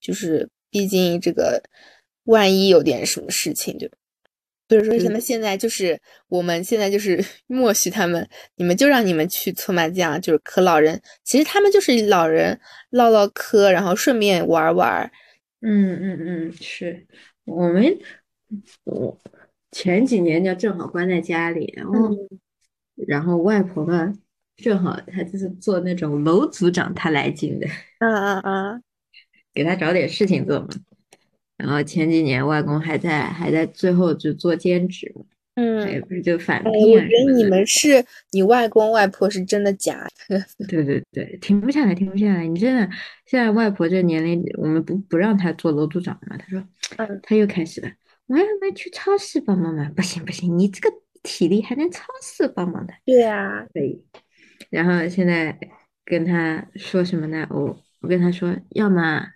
[0.00, 1.62] 就是毕竟这个
[2.24, 3.96] 万一有点什么事情，对吧？
[4.84, 15.10] 所以说他们现在就是我们现在就是 默许他们，你们就让你们去搓麻将，就是和老人，其实他们就是老人唠唠嗑，然后顺便玩玩。
[15.62, 17.06] 嗯嗯嗯，是
[17.46, 17.98] 我们
[18.84, 19.18] 我
[19.70, 22.14] 前几年就正好关在家里，然后。
[23.06, 24.12] 然后外婆嘛，
[24.56, 27.66] 正好她就是做那种楼组长，她来劲的，
[27.98, 28.80] 啊啊啊，
[29.52, 30.68] 给她找点事情做嘛。
[31.56, 36.76] 然后前几年外公还在还在最后就做兼职嘛，嗯，也不是就反聘啊。
[36.76, 40.44] 我觉得你们是你外公外婆是真的假的？
[40.68, 42.44] 对对对，停不下来，停不下来。
[42.46, 42.88] 你真的
[43.26, 46.36] 现在外婆这年龄，我们不不让她做楼组长嘛？
[46.36, 46.62] 她说，
[46.96, 47.88] 嗯，她又开始了，
[48.26, 49.88] 我要不要去超市帮忙嘛？
[49.94, 51.03] 不行不行，你这个。
[51.24, 54.00] 体力还能超市帮忙的，对啊，可以。
[54.70, 55.58] 然后现在
[56.04, 57.44] 跟他说什么呢？
[57.50, 59.26] 我我跟他说，要么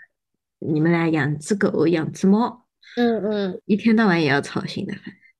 [0.60, 4.94] 你们俩养只狗，养只猫，嗯嗯，一天到晚也要操心的。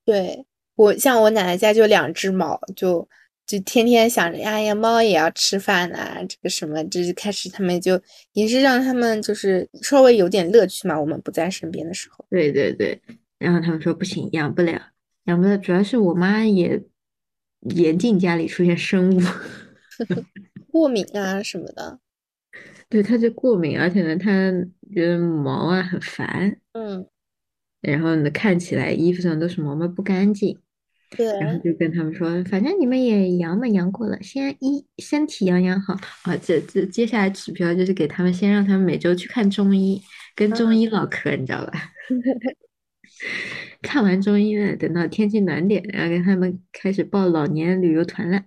[0.04, 3.06] 对我像我奶奶家就两只猫，就
[3.46, 8.00] 就天天想着，哎呀，猫也要吃饭呐，这个什么，就是开始他们就
[8.32, 10.98] 也是让他们就是稍微有点乐趣嘛。
[10.98, 12.98] 我们不在身边的时候，对对对，
[13.38, 14.80] 然后他们说不行，养不了，
[15.29, 16.83] 养不了，主要是我妈也
[17.75, 19.21] 严禁家里出现生物。
[20.73, 21.99] 过敏啊什么的，
[22.88, 24.51] 对，它就过敏，而且呢，它
[24.93, 27.07] 觉得毛啊很烦，嗯，
[27.83, 30.59] 然后呢，看起来衣服上都是毛毛不干净，
[31.11, 40.01] 对，然后就跟他们说，反正你们也阳嘛阳过了，先一身体养养好啊，这这接下来指标就是给他们先让他们每周去看中医，
[40.35, 41.73] 跟中医唠嗑，你知道吧？
[43.83, 48.42] 看完中医呢，等到天气暖点，然后跟他们开始报老年旅游团了。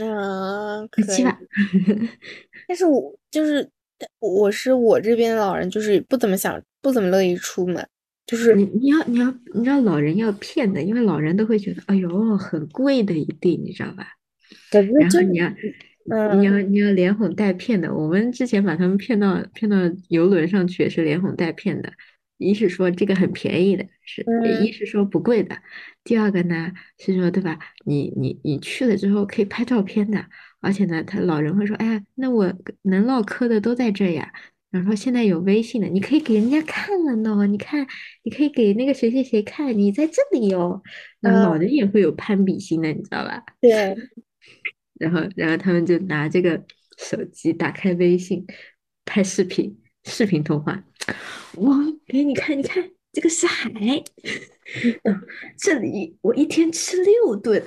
[0.00, 1.38] 嗯，可以吧？
[2.66, 3.68] 但是我就是，
[4.20, 7.86] 我是我这边的老人，就是不怎么想，不怎么乐意出门。
[8.24, 14.06] 就是你你要你要你知道老人要骗的，因为老人都会觉得，哎呦，很贵的一定，你知道吧？
[14.70, 15.52] 然后你要
[16.34, 17.92] 你要你要连哄带骗的。
[17.92, 19.76] 我们之前把他们骗到骗到
[20.08, 21.92] 游轮上去，也是连哄带骗的。
[22.42, 24.24] 一是说这个很便宜的，是
[24.62, 25.56] 一是说不贵的，
[26.04, 27.58] 第二个呢是说对吧？
[27.84, 30.26] 你你你去了之后可以拍照片的，
[30.60, 32.52] 而且呢，他老人会说，哎呀，那我
[32.82, 34.32] 能唠嗑的都在这呀。
[34.70, 37.46] 然后说现在有微信的，你可以给人家看了呢。
[37.46, 37.86] 你看，
[38.22, 40.82] 你可以给那个谁谁谁看，你在这里哦。
[41.20, 43.42] 那老人也会有攀比心的，你知道吧？
[43.60, 43.94] 对。
[44.98, 46.64] 然后然后他们就拿这个
[46.96, 48.46] 手机打开微信
[49.04, 50.82] 拍视频，视频通话。
[51.56, 53.70] 哇，给你看，你看这个是海，
[55.58, 57.62] 这里我一天吃六顿。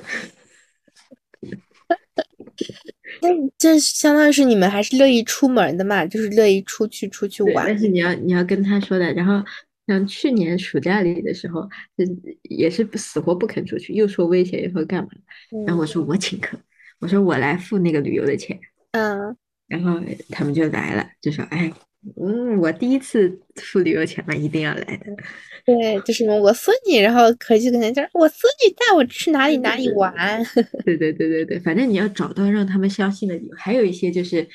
[3.21, 6.05] 那这相当于是你们还是乐意出门的嘛？
[6.05, 7.65] 就是乐意出去出去玩。
[7.67, 9.13] 但是你要你要跟他说的。
[9.13, 9.43] 然后
[9.85, 11.69] 像去年暑假里的时候，
[12.43, 15.09] 也是死活不肯出去，又说危险，又说干嘛。
[15.67, 16.57] 然后我说我请客，
[16.99, 18.59] 我说我来付那个旅游的钱。
[18.91, 19.37] 嗯。
[19.67, 21.71] 然后他们就来了，就说哎。
[22.21, 25.05] 嗯，我第一次付旅游钱嘛，一定要来的。
[25.65, 30.13] 对，就什么我孙女，然后可就跟人家我孙女带我去哪里哪里玩。
[30.85, 33.55] 对对对对对，反正你要找到让他们相信的理由。
[33.57, 34.47] 还有一些就是，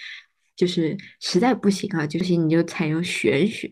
[0.55, 3.69] 就是实在不行啊，就是你就采用玄学，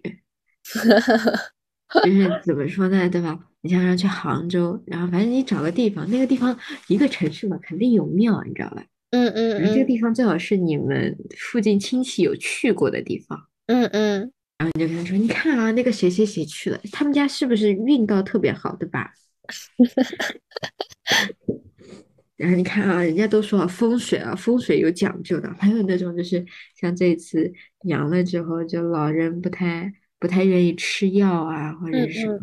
[2.04, 3.38] 就是怎么说呢，对吧？
[3.60, 8.84] 你像让去杭州，然后反正你找个地方，那个地方一个城市嘛，肯定有庙，你知道吧？
[9.10, 13.46] 嗯嗯嗯，这个地方最好是你们附近亲戚有去过的地方。
[13.68, 19.12] 嗯嗯，然后你就跟他说：“你看啊，那个谁谁谁去了，他们家是不是运道特别好，对吧？”
[22.36, 25.52] 然后你看啊，人家都说风水啊，风水有讲究的。
[25.58, 26.44] 还有那种就是
[26.80, 27.52] 像这次
[27.82, 32.38] 阳了之后，就老人不太不太愿意吃药啊，或者是什么，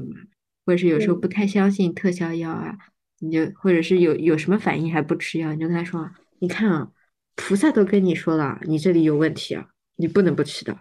[0.65, 2.77] 或者是有时候不太相信特效药啊，
[3.19, 6.07] 你就或者是有有什么反应还不吃药，你就跟他说
[6.39, 6.91] ：“你看啊，
[7.35, 10.77] 菩萨都跟你说了，你这里有问题啊，你不能不吃的。”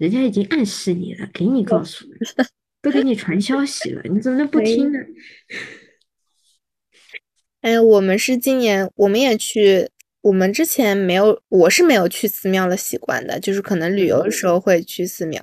[0.00, 2.46] 人家已经暗示你了，给你告诉了，
[2.80, 4.98] 都给你传消息了，你怎么能不听呢？
[7.60, 9.90] 哎，我们是今年，我们也去，
[10.22, 15.38] 我们之前没有，我是没有去寺庙的习惯的，就是可能旅游的时候会去寺庙，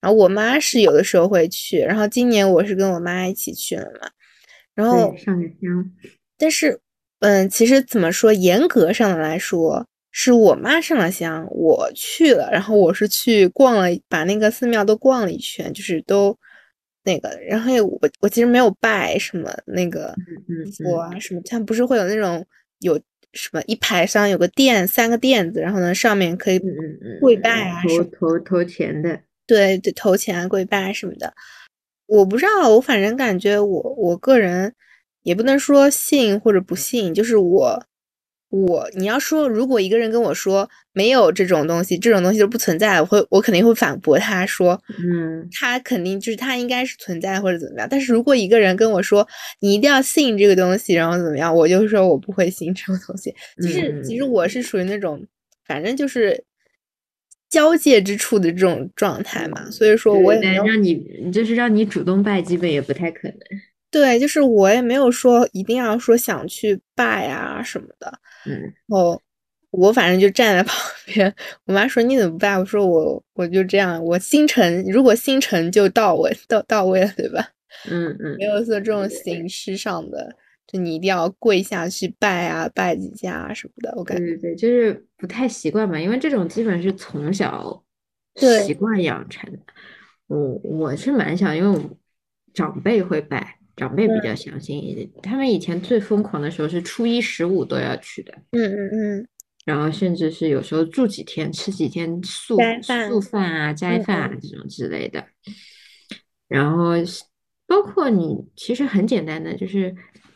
[0.00, 4.10] 然后我妈是有的时候会去，然后今年我是跟我妈一起去了嘛，
[4.74, 5.92] 然后上个香，
[6.36, 6.80] 但是，
[7.20, 9.86] 嗯，其实怎么说，严格上的来说。
[10.14, 16.38] 是我妈上了香，我去了，然后我是去逛了，把那个寺庙都逛了一圈，就是都
[17.04, 20.14] 那个，然后我我其实没有拜什么那个
[20.84, 22.44] 佛啊什么，像不是会有那种
[22.80, 23.00] 有
[23.32, 26.60] 什么一排上有个垫三个垫子，然后呢上面可以
[27.18, 31.32] 跪拜啊什么投投钱的，对对投钱跪拜什么的，
[32.04, 34.74] 我不知道，我反正感觉我我个人
[35.22, 37.86] 也不能说信或者不信，就是我。
[38.52, 47.88] 我你要说，如果一个人跟我说没有这种东西，这种东西就不存在，我会我肯定会反驳他说，嗯，他肯定就是他应该是存在或者怎么样。
[47.90, 49.26] 但是如果一个人跟我说
[49.60, 53.34] 你一定要信这个东西，然后怎么样，我就说我不会信这种东西。
[53.56, 55.26] 就是其实我是属于那种，
[55.66, 56.44] 反正就是
[57.48, 59.70] 交界之处的这种状态嘛。
[59.70, 63.38] 所以说我也让你就是让你主动拜，基本也不太可能。
[63.92, 69.20] 对，就是我也没有说一定要说想去拜啊什么的，嗯，哦，
[69.70, 70.74] 我反正就站在旁
[71.06, 71.32] 边。
[71.66, 72.58] 我妈说你怎么不拜？
[72.58, 77.46] 我说我我就这样，我心诚，如果心诚就到位，到到位了，对吧？
[77.90, 80.34] 嗯 嗯，没有说这种形式上的
[80.66, 83.92] 就你一定要跪下去拜啊，拜几下什么的。
[83.96, 87.82] 我感觉对对对，就是不太习惯吧，因为这种基本是从小
[88.36, 89.58] 习惯养成的。
[90.28, 91.90] 我我是蛮想，因为我
[92.54, 95.10] 长辈会拜，长辈比较相信一点。
[95.24, 99.28] 他们以前最疯狂的时候是初一十五都要去的，嗯嗯嗯，
[99.64, 102.56] 然后甚至是有时候住几天，吃几天素
[102.86, 105.24] 饭素饭啊、斋嗯饭啊这种之类的。
[106.46, 107.24] 然后是
[107.66, 109.92] 包括你，其实很简单的，就是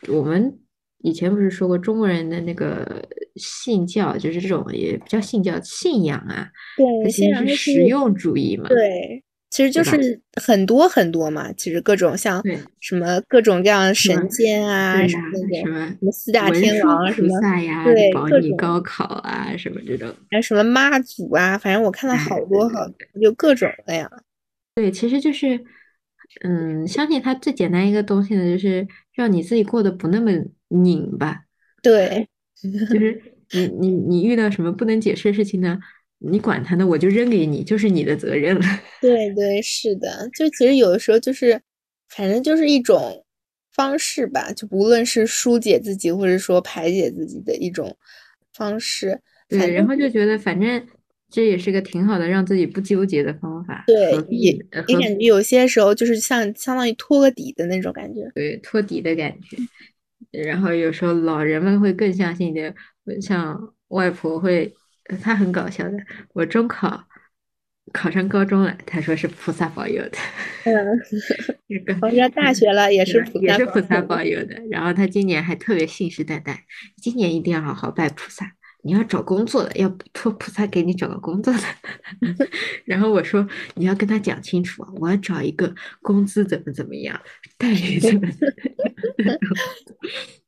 [0.09, 0.59] 我们
[1.03, 8.67] 以前不是说过中国人的那个信教，就是这种也不叫信教，信仰啊，对，其实是实用主义嘛。
[8.67, 20.13] 对，其实就是很多很多嘛，其实各种像对什么各种各样的神仙啊，什么那种什么四大天王啊，什菩么萨呀，对保各种你高考啊，什么这种。
[20.29, 22.91] 还有什么妈祖啊，反正我看到哎好多好多好
[23.21, 24.09] 有各种的呀。
[24.75, 25.59] 对，其实就是，
[26.43, 30.31] 嗯，相信它最简单一个东西呢，就是让你自己过得不那么
[30.67, 31.43] 拧巴。
[31.81, 32.27] 对，
[32.61, 33.21] 就是
[33.53, 35.79] 你你你遇到什么不能解释的事情呢，
[36.19, 38.61] 你管他呢，我就扔给你，就是你的责任了。
[39.01, 41.61] 对对，是的，就其实有的时候就是，
[42.09, 43.23] 反正就是一种
[43.71, 47.95] 方式吧，就无论是疏解自己，或者说排解自己的一种
[48.53, 49.21] 方式。
[49.49, 50.87] 反对，然正后就觉得反正
[51.29, 54.51] 这也是个挺好的让自己不纠结的方法，对也
[54.87, 58.29] 也感觉有些时候就是像相当于托个底的那种感觉。
[58.33, 59.57] 对托底的感觉。
[60.31, 62.73] 然后有时候老人们会更相信一点，
[63.21, 64.73] 像外婆会，
[65.07, 65.97] 呃她很搞笑的。
[66.33, 67.07] 我中考
[67.93, 70.17] 考上高中了，他说是菩萨保佑的。
[70.65, 70.75] 嗯，
[71.69, 74.61] 这个我上大学了也是菩也萨是菩萨保佑的。
[74.69, 76.57] 然后他今年还特别信誓旦旦，
[77.01, 78.51] 今年一定要好好拜菩萨。
[78.83, 81.59] 你要找工作的，要托菩萨给你找个工作的。
[82.85, 83.45] 然后我说
[83.75, 87.19] 你要跟他讲清楚啊，我要找一个工资怎么怎么样，
[87.57, 88.27] 待遇怎么，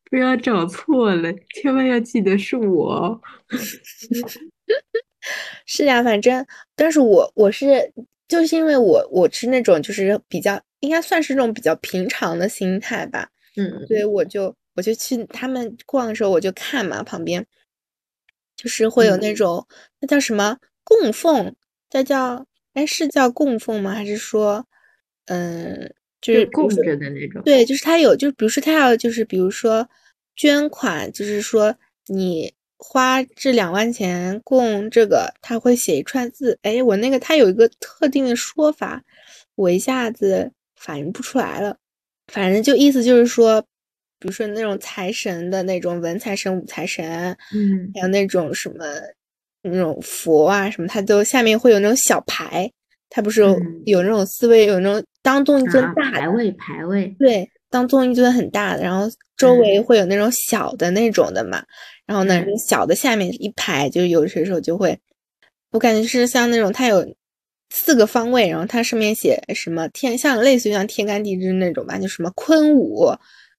[0.10, 3.22] 不要找错了，千万要记得是我哦。
[5.66, 6.46] 是呀，反正，
[6.76, 7.92] 但是我我是
[8.28, 17.46] 就是因为我我是那种就是比较应该算是那种比较平常的心态吧，嗯，所以我就我就去他们逛的时候我就看嘛，旁边
[18.56, 19.68] 就是会有那嗯种
[20.00, 21.56] 那叫什么供奉，
[21.92, 23.94] 那叫哎是叫供奉吗？
[23.94, 24.66] 还是说
[25.26, 27.42] 嗯就就是供着的那种。
[27.44, 29.88] 对，就是他有，就比如说他要，就是比如说
[30.36, 31.76] 捐款，就是说
[32.08, 36.58] 你花这两万钱供这个，他会写一串字。
[36.62, 39.04] 哎，我那个他有一个特定的说法，
[39.56, 41.78] 我一下子反应不出来了。
[42.28, 43.62] 反正就意思就是说，
[44.20, 48.86] 比如说那种财神的那种文财神、武财神，嗯还有那种什么
[49.64, 52.72] 那种佛啊什么，它都下面会有那种小牌，
[53.10, 56.20] 它不是有嗯有那种四位有那种当众一尊啊，大的。
[56.20, 61.64] 排位排位，对，当众一尊很大的，然后周围嗯会有那种小的那种的嘛，
[62.06, 65.00] 然后呢，小的下面一排，就有些时候就会，
[65.72, 67.16] 我感觉是像那种它有
[67.70, 73.12] 四个方位，然后它上面写什么天，像类似于像天干地支那种吧，就什么坤武，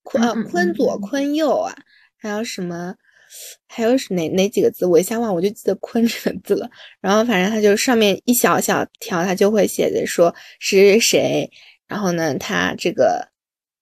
[0.03, 1.74] 坤呃坤左坤右啊，
[2.16, 2.94] 还有什么。
[3.66, 4.85] 还有是哪哪几个字？
[4.87, 6.70] 我一下忘，我就记得“坤”这个字了。
[7.01, 11.51] 然后反正它就上面一小小条，它就会写着说是谁，
[11.87, 13.28] 然后呢，他这个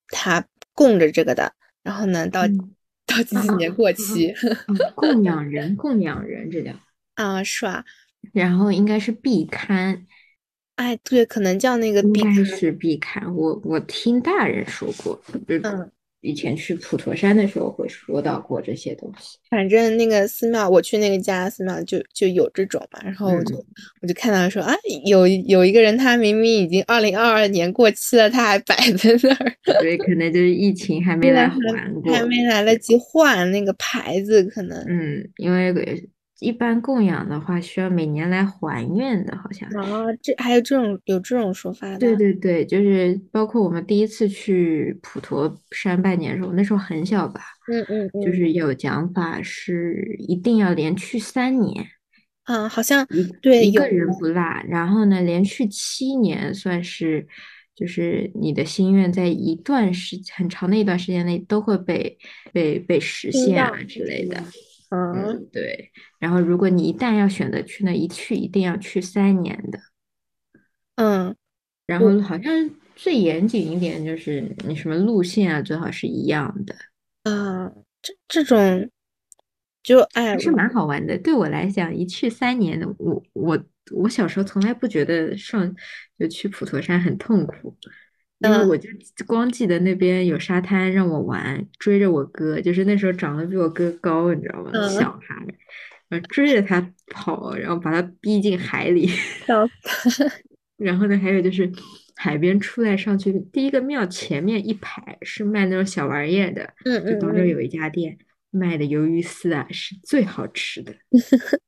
[0.09, 0.45] 他
[0.75, 2.75] 供着这个的，然后呢，到嗯
[3.07, 4.35] 到几几啊年过啊期
[4.69, 6.73] 嗯供养人，供养人这叫。
[7.15, 7.85] 啊，是吧？
[8.33, 10.07] 然后应该是必刊，
[10.77, 13.35] 哎，对，可能叫那个应必刊，该是必刊。
[13.35, 15.91] 我我听大人说过，嗯，
[16.21, 19.39] 以前去普陀山的时候会说到过这些东西。
[19.51, 23.65] 反正那个寺庙，我去那个家寺庙就就有这种嘛，然后我就、嗯
[24.03, 24.75] 我就看到说啊，
[25.07, 31.49] 有有一个人他明明已经二零二二年过期了，他还摆在那儿， 所以可能就是疫情还没来。
[32.05, 35.73] 还没来得及换那个牌子，可能嗯，因为
[36.41, 39.77] 一般供养的话需要每年来还愿的，好像是。
[39.79, 47.41] 啊，这还有这种有这种说法的，对对对，就是包括我们第一次去普陀山拜年的时候，那时候很小吧，
[47.73, 51.85] 嗯嗯嗯，就是有讲法是一定要连续三年，
[52.47, 53.05] 嗯，好像
[53.43, 57.27] 对一个人不落，然后呢，连续七年算是
[57.75, 62.17] 就是你的心愿在一段时很长的一段时间内都会被
[62.53, 64.39] 被被实现啊之类的。
[64.39, 64.45] 嗯
[64.91, 65.91] 嗯，对。
[66.19, 69.79] 然后如果你一旦要选择去那，一去一定要去三年的。
[70.97, 71.37] 嗯
[71.87, 76.75] 然后好像最严谨一点就是你什么路线啊，最好是一样的，
[77.23, 78.91] 嗯，这这种
[79.83, 81.17] 就哎还是蛮好玩的。
[81.17, 83.59] 对我来讲，一去三年的，我我
[83.93, 85.75] 我小时候从来不觉得上
[86.19, 87.75] 就去普陀山很痛苦，
[88.41, 88.89] 因为我就
[89.27, 94.71] 光记得那边有沙滩让我玩，追着我哥，就是那时候长得比我哥高，你知道吗？
[94.89, 95.35] 小孩，
[96.09, 99.11] 然后追着他跑，然后把他逼进海里。
[100.77, 101.69] 然后呢，还有就是
[102.15, 108.17] 海边出来上去，第一个庙前面一排是卖那种小玩意儿的，嗯就当中有一家店
[108.53, 110.95] 卖的鱿鱼丝啊，是最好吃的。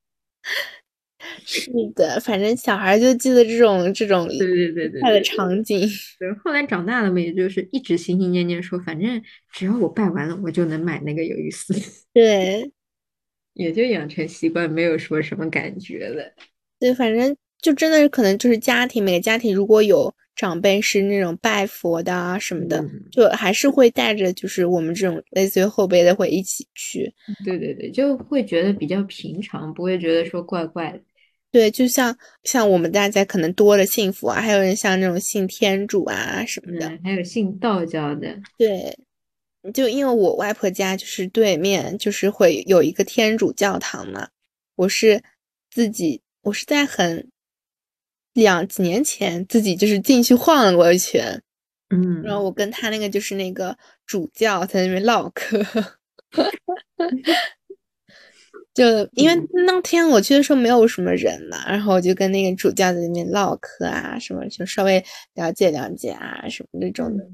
[1.44, 5.80] 是的，反正小孩就记得这种这种对对对对快的场景。
[6.18, 11.74] 对，后来长大了嘛，也就是一直心心念念说，反正只要我拜完了，我就能买那个鱿鱼丝。
[12.12, 12.70] 对，
[13.54, 16.24] 也就养成习惯，没有说什么感觉了。
[16.78, 27.12] 对，反正就真的是可能就是家庭，每个家庭如果有长辈是那种拜佛的啊什么的，就还是会带着，就是我们这种类似于后辈的会一起去。
[27.44, 31.00] 对对对，就会觉得比较平常，不会觉得说怪怪的。
[31.52, 38.38] 对，就像像我们大家可能多了信佛啊，还有人像那种信天主啊什么的，还有信道教的。
[38.56, 38.96] 对，
[39.74, 44.28] 就因为我外婆家就是对面，就是会有一个天主教堂嘛。
[44.76, 45.22] 我是
[45.70, 47.28] 自己，我是在很
[48.32, 51.42] 两几年前自己就是进去晃了过一圈，
[51.90, 53.76] 嗯，然后我跟他那个就是那个
[54.06, 55.60] 主教在那边唠嗑。
[58.72, 59.34] 就因为
[59.66, 65.04] 那天我去的时候没有什么人嘛，然后我就跟那个主教在那边唠嗑啊，什么就稍微
[65.34, 67.26] 了解了解啊，什么那种的。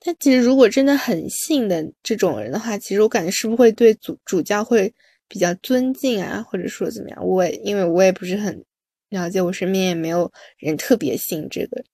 [0.00, 4.92] 但其实如果真的很信的这种人的话，其实我感觉是不是会对主主教会
[5.28, 7.26] 比较尊敬啊，或者说怎么样？
[7.26, 8.64] 我因为我也不是很
[9.10, 11.84] 了解，我身边也没有人特别信这个。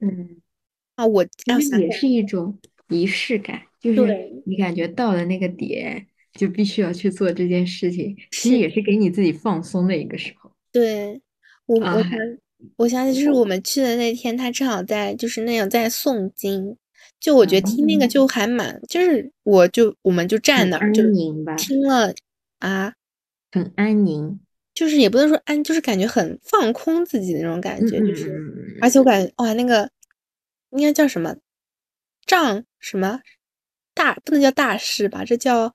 [0.00, 0.40] 嗯，
[0.94, 2.56] 啊，我因为也是一种
[2.88, 6.06] 仪式感，就是你感觉到了那个点。
[6.38, 10.50] 就必须要去做这件事情，其实也是给你自己放松的一个时候。
[10.72, 11.20] 对，
[11.66, 12.10] 我我想
[12.76, 16.76] 我想起就是我们去的那天，他正好在就是那样在诵经，
[17.20, 18.08] 就我觉得听那个。
[18.08, 21.04] 就还蛮，就是我就我们就站那儿就
[21.56, 22.12] 听了
[22.58, 22.92] 啊，
[23.52, 24.40] 很安宁，
[24.74, 29.88] 就是也不能说安，就是感觉很放空自己的那种感觉，就是而且我感觉哇，那个
[30.70, 31.36] 应该叫什么？
[32.26, 33.20] 丈什么？
[33.94, 35.72] 大不能叫大师吧，这叫。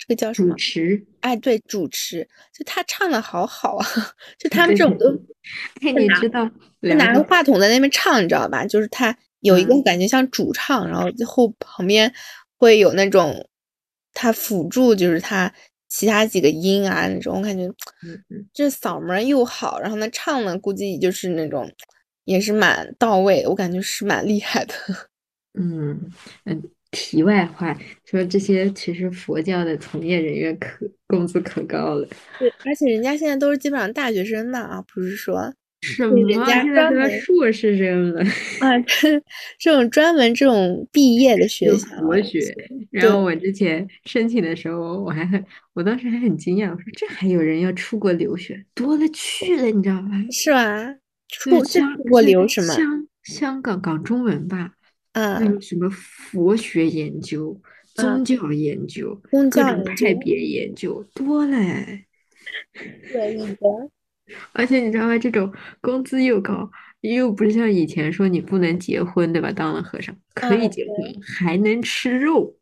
[0.00, 0.48] 这个叫什么？
[0.54, 2.26] 主持，哎，对，主持，
[2.56, 3.86] 就他唱的好好啊，
[4.40, 5.10] 就他们这种都，
[5.82, 8.64] 哎，你知道，他拿个话筒在那边唱，你知道吧？
[8.64, 12.10] 就是他有一个感觉像主唱，然后后旁边
[12.56, 13.46] 会有那种
[14.14, 15.52] 他辅助，就是他
[15.88, 17.70] 其他几个音啊那种，我感觉
[18.54, 21.70] 这嗓门又好，然后呢唱呢估计就是那种
[22.24, 24.74] 也是蛮到位，我感觉是蛮厉害的。
[25.52, 26.10] 嗯
[26.46, 26.62] 嗯。
[26.90, 32.08] 题外话，说这些其实佛教的从业人员可工资可高了。
[32.38, 38.20] 对，而且人家现在都是基本上大学生嘛啊，不是说 什么人家现在都硕士生了
[38.60, 39.22] 啊，这
[39.58, 42.38] 这种专门这种毕业的学校，佛学。
[42.90, 50.08] 然后我之前申请的时候，我还很，我当时还很惊讶，我说这还有人要出国留学，多了去了，你知道吧？
[50.30, 50.96] 是吧？
[51.28, 51.80] 出出
[52.10, 52.74] 国留什么？
[52.74, 54.72] 香香港港中文吧。
[55.12, 57.60] 啊，什么佛学研究、
[57.94, 62.06] 宗教研究、各种派别研究多嘞，
[63.12, 63.90] 可以的。
[64.54, 65.18] 而且你知道吗？
[65.18, 69.50] 这种工资又高，又不是像以前说你不能结婚，对吧？
[69.50, 72.56] 当了和尚可以结婚，还能吃肉。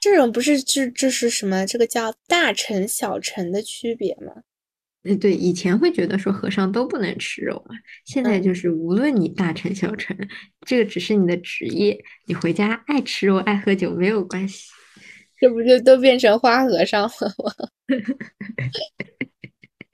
[0.00, 1.66] 这种不是这这是什么？
[1.66, 4.42] 这个叫大乘小乘的区别吗？
[5.04, 7.74] 嗯，对，以前会觉得说和尚都不能吃肉嘛，
[8.04, 10.16] 现在就是无论你大成小成，
[10.64, 14.70] 这个只是你的职业，你回家爱吃肉爱喝酒没有关系，
[15.40, 17.52] 这不就都变成花和尚了吗？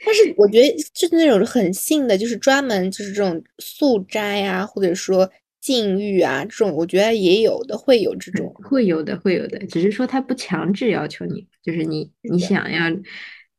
[0.05, 12.85] 但是我觉得就是那种很信的，就是专门就是这种素斋啊，或者说禁欲啊这种，我觉得也有的，会有这种，会有的，会有的，只是说他不强制要求你，就是你你想要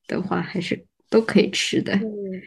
[0.06, 0.86] 的话还是。
[1.10, 2.06] 都可以吃的，嗯，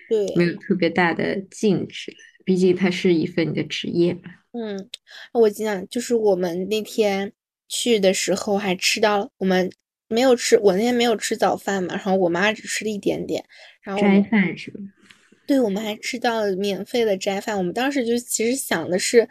[0.08, 4.20] 对，没有特别大的禁止，毕竟它是一份你的职业嘛。
[4.52, 4.88] 嗯，
[5.32, 7.32] 我记得就是我们那天
[7.68, 9.72] 去的时候还吃到了，我们
[10.06, 13.44] 没有吃，我那天没有吃早饭嘛，然后我妈只吃了一点点，
[13.82, 14.78] 然后斋饭是吧？
[15.46, 17.58] 对，我们还吃到了免费的斋饭。
[17.58, 19.28] 我们当时就其实想的是，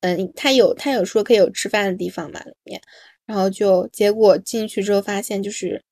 [0.00, 2.80] 嗯，他有他有说可以有吃饭的地方嘛里面，
[3.24, 5.82] 然后就结果进去之后发现就是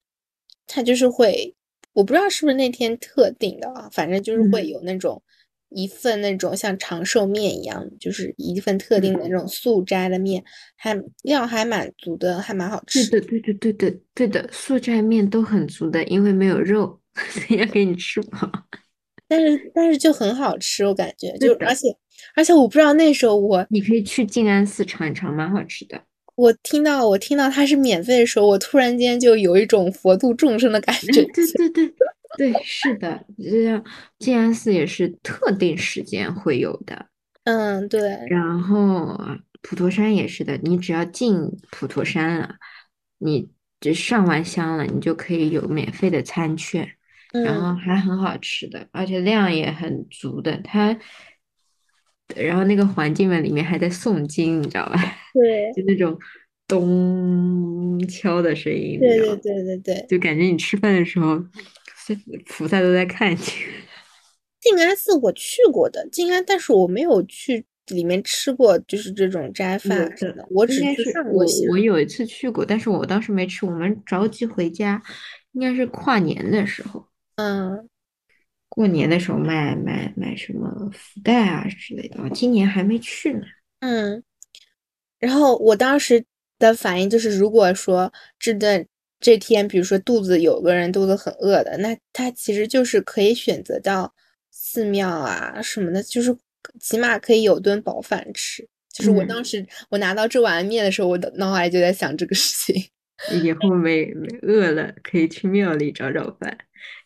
[0.66, 1.54] 他就是会。
[1.92, 5.22] 我不知道是不是那天特定的啊，反正就是会有那种
[5.70, 10.42] 一份那种像长寿面一样，就是一份特定的那种素斋的面，
[10.76, 13.04] 还料还蛮足的，还蛮好吃。
[13.10, 18.50] 对的，对的，对的，对的，素斋面都很足的，因为没有肉， 所以要给你吃饱。
[19.28, 21.88] 但是但是就很好吃，我感觉就而且
[22.34, 26.00] 而且我不知道那时候我，你可以去静安寺尝一尝，蛮好吃的。
[26.38, 31.24] 我听到我听到它是免费的时候，我突然间就有一种佛度众生的感 觉。
[31.24, 31.94] 对对对
[32.36, 33.82] 对，是的，就像
[34.20, 37.06] 静安寺也是特定时间会有的。
[37.42, 38.00] 嗯，对。
[38.28, 39.18] 然后
[39.62, 41.34] 普陀山也是的，你只要进
[41.72, 42.54] 普陀山了，
[43.18, 46.88] 你就上完香了，你就可以有免费的餐券，
[47.32, 50.56] 然后还很好吃的，而且量也很足的。
[50.58, 50.96] 它，
[52.36, 55.00] 然后那个环境嘛，里面还在诵经，你知道吧？
[55.34, 56.18] 对， 就那种
[56.66, 61.42] 咚敲的声音，对对对对对，就感觉你吃饭的时候，
[62.46, 63.38] 菩萨都在看你。
[64.60, 70.46] 静安寺我去过的，静安，但是我没有去里面吃过，就是这种斋饭的。
[70.50, 73.64] 我只是上过我有一次去过，但是我当时没吃。
[73.64, 75.00] 我们着急回家，
[75.52, 77.06] 应该是跨年的时候。
[77.36, 77.88] 嗯，
[78.68, 82.20] 过年的时候卖卖卖什么福袋啊之类的。
[82.22, 83.40] 我今年还没去呢。
[83.80, 84.22] 嗯。
[85.18, 86.24] 然后我当时
[86.58, 88.86] 的反应就是，如果说这顿
[89.18, 94.14] 这天，比如说肚子有个人肚子很饿的，那他其实就是可以选择到
[94.50, 96.36] 寺庙啊什么的，就是
[96.78, 98.68] 起码可以有顿饱饭吃。
[98.92, 102.88] 就是我当时我拿到这碗面的时候，我的脑海就在想这个事情。
[103.42, 106.58] 以后没没饿了，可以去庙里找找饭。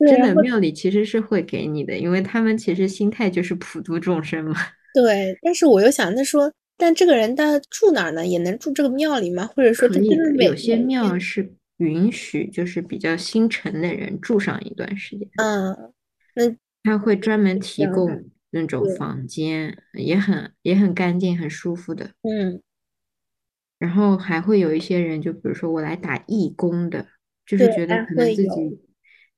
[0.06, 4.54] 真的，庙里其实是会给你的，因为他们其实心态就是普度众生嘛。
[4.94, 6.52] 对，但是我又想，他说。
[6.78, 8.26] 但这个人他住哪儿呢？
[8.26, 9.46] 也能住这个庙里吗？
[9.46, 10.08] 或者说，可以
[10.38, 15.28] 有些庙是允许，就是比较心诚的人住上一段时间。
[15.36, 15.92] 嗯，
[16.34, 22.10] 那他会专门提供那种房间，也很也很干净，很舒服的。
[22.22, 22.60] 嗯，
[23.82, 27.04] 然后还会有一些人，就比如说我来打义工的，
[27.44, 28.48] 就是觉得可能自己。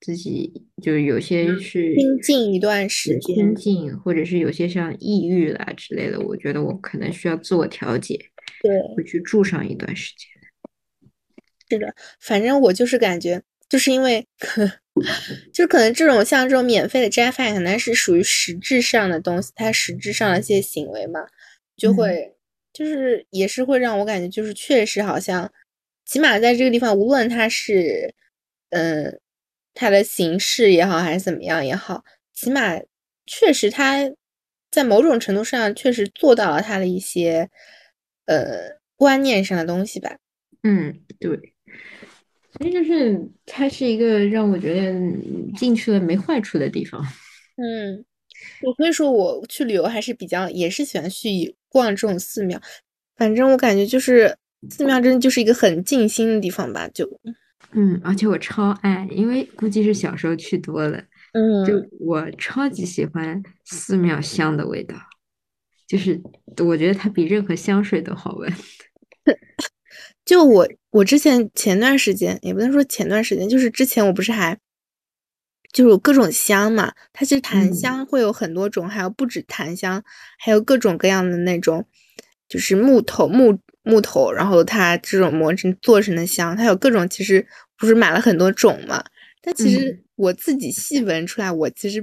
[0.00, 8.14] 自己就有些是清静一段时间，清静，或者是有些像抑郁啦之类的，我觉得我可能需要自我调节，
[8.60, 10.28] 对，会去住上一段时间。
[11.70, 14.26] 是的，反正我就是感觉，就是因为，
[15.54, 21.20] 就可能这种像这种免费的斋饭，可能是属于实质上的东西，它实质上的一些行为嘛，
[21.78, 22.33] 就会
[22.74, 25.50] 就是也是会让我感觉，就是确实好像，
[26.04, 28.14] 起码在这个地方，无论它是，
[28.68, 29.18] 嗯。
[29.76, 32.78] 它的形式也好，还是怎么样也好，起码
[33.26, 34.08] 确实它
[34.70, 37.50] 在某种程度上确实做到了它的一些
[38.26, 40.16] 呃观念上的东西吧。
[40.62, 41.30] 嗯，对，
[42.56, 44.92] 所以就是它是一个让我觉得
[45.56, 47.04] 进去了没坏处的地方。
[47.56, 48.04] 嗯，
[48.76, 52.60] 所以说我去旅游还是比较也是喜欢去逛这种寺庙，
[53.16, 54.36] 反正我感觉就是
[54.70, 57.20] 寺庙真的就是一个很静心的地方吧，就。
[57.72, 64.94] 嗯，而且我超爱，因为估计是小时候去多了，嗯，就我超级喜欢寺庙香的味道，
[65.88, 66.20] 就是
[66.64, 68.52] 我觉得它比任何香水都好闻。
[70.24, 74.56] 就我我之前前段时间也不能说前段时间，就是之前我不是还
[75.74, 80.02] 就是有各种香嘛，它其实檀香会有很多种，还有不止檀香，
[80.38, 81.86] 还有各种各样的那种，
[82.48, 87.46] 就是木头木木头，然后它这种磨成做成的香，它有各种其实。
[87.76, 89.04] 不是买了很多种嘛？
[89.42, 92.02] 但其实我自己细闻出来，我其实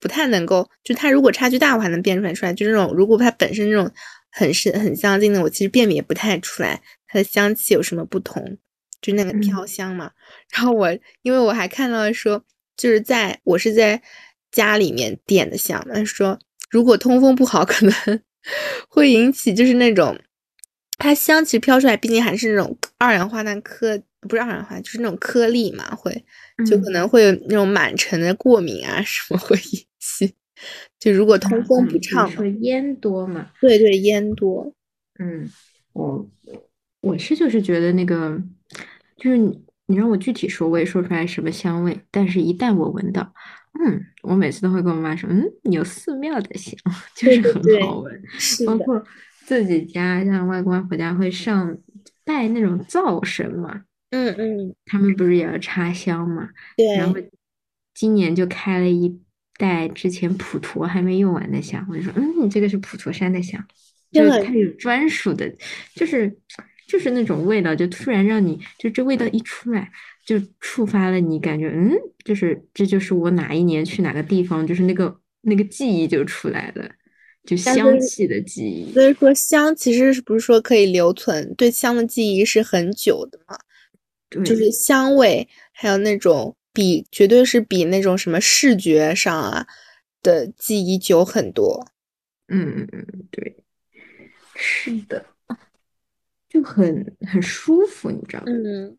[0.00, 0.68] 不太能够。
[0.82, 2.52] 就它如果差距大，我还能辨出来出来。
[2.52, 3.88] 就这种，如果它本身这种
[4.32, 8.58] 很是很相近的，我其实辨别不太出来它的香气有什么不同。
[9.00, 10.10] 就那个飘香嘛。
[10.52, 10.92] 然后我
[11.22, 12.44] 因为我还看到说，
[12.76, 14.02] 就是在我是在
[14.50, 16.38] 家里面点的香，但是说
[16.70, 18.20] 如果通风不好，可能
[18.88, 20.18] 会引起就是那种
[20.98, 24.00] 它香气飘出来，毕竟还是那种二氧化碳颗。
[24.26, 26.24] 不是二氧化碳就是那种颗粒嘛，会
[26.66, 30.34] 就可能会有那种满城的过敏啊什么会引起。
[30.98, 33.50] 就如果通风不畅，说烟多嘛？
[33.60, 34.72] 对对，烟多。
[35.18, 35.46] 嗯，
[35.92, 36.26] 我
[37.02, 38.40] 我是就是觉得那个，
[39.18, 39.36] 就是
[39.86, 41.98] 你你让我具体说，我也说不出来什么香味。
[42.10, 43.32] 但是，一旦我闻到，
[43.78, 46.74] 嗯，我每次都会跟我妈说，嗯，有寺庙的香，
[47.14, 48.22] 就是很好闻。
[48.66, 49.04] 包括
[49.44, 51.78] 自己家，像外公外婆家会上
[52.24, 53.82] 拜那种灶神嘛。
[54.10, 56.48] 嗯嗯，他们不是也要插香嘛？
[56.76, 56.96] 对。
[56.96, 57.14] 然后
[57.94, 59.20] 今年就开了一
[59.58, 63.64] 袋之前普陀还没用完的香，我就说，嗯，你这个是普陀山的香，
[64.10, 65.54] 就是它有专属的，
[65.94, 66.36] 就是
[66.86, 69.90] 就是那种味道，就突然让你就这味道一出来，
[70.24, 71.92] 就触发了你感觉，嗯，
[72.24, 76.90] 就是这就是我哪一年去哪个地方，就是那个那个记忆就出来了，
[77.44, 78.92] 就香气的记忆。
[78.92, 81.54] 所以说香其实是不是说可以留存？
[81.54, 83.56] 对香的记忆是很久的嘛？
[84.44, 89.64] 就是香味，还有那种比绝对是比那种什么视觉上啊
[90.22, 91.86] 的记忆久很多。
[92.48, 93.56] 嗯嗯嗯，对，
[94.56, 95.24] 是的，
[96.54, 98.46] 就很很舒服，你知道吗？
[98.46, 98.96] 嗯，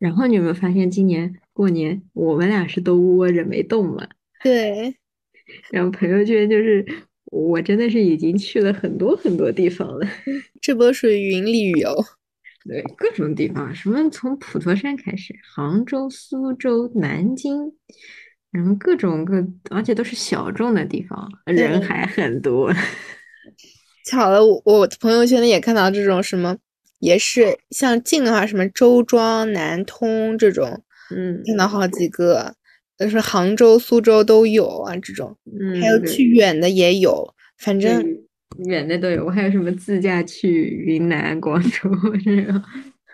[0.00, 4.08] 然后你有没有发现，今年过年我们俩是都窝着没动嘛？
[4.42, 4.96] 对。
[5.70, 6.84] 然后朋友圈就是
[7.26, 10.06] 我真的是已经去了很多很多地方了，
[10.60, 11.94] 这波属于云旅游。
[12.68, 17.72] 对，各种地方，什么从普陀山开始，杭州、苏州、南京，
[18.50, 22.72] 然后各种各，而且都是小众的地方，人还很多。
[24.06, 26.56] 巧了，我我朋友圈里也看到这种什么，
[27.02, 30.82] 也是像近的话，什么周庄、南通这种，
[31.14, 32.54] 嗯，看到好几个，
[32.96, 38.02] 就是杭州、苏州都有啊，这种，嗯，还有去远的也有，反正。
[38.66, 41.90] 远的都有，我还有什么自驾去云南、广州
[42.24, 42.62] 这种？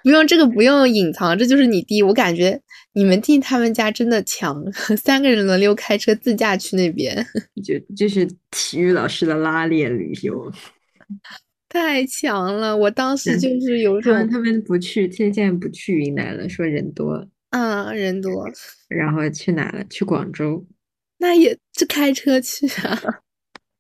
[0.03, 2.03] 不用这个，不用隐藏，这就是你弟。
[2.03, 2.61] 我感觉
[2.93, 4.63] 你们弟他们家真的强，
[5.03, 7.25] 三个人轮流开车自驾去那边，
[7.65, 10.53] 就就是体育老师的拉练旅游，
[11.69, 12.77] 太强了。
[12.77, 17.29] 我当时就是有种，他们不去，现在不去云南了，说人多。
[17.51, 18.51] 嗯，人多。
[18.89, 19.85] 然后去哪了？
[19.89, 20.67] 去广州。
[21.19, 23.01] 那也是开车去啊。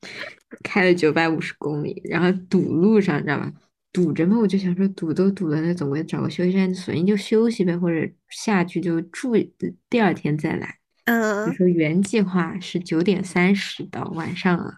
[0.65, 3.53] 开了九百五十公里，然后堵路上，你知道吧？
[3.93, 9.35] 堵着嘛，我就想说，堵都堵了，那总归找个休息站，索性就休息呗，或者下去就住，
[9.91, 10.79] 第二天再来。
[11.05, 11.47] 嗯。
[11.47, 14.75] 就说原计划是九点三十到晚上啊，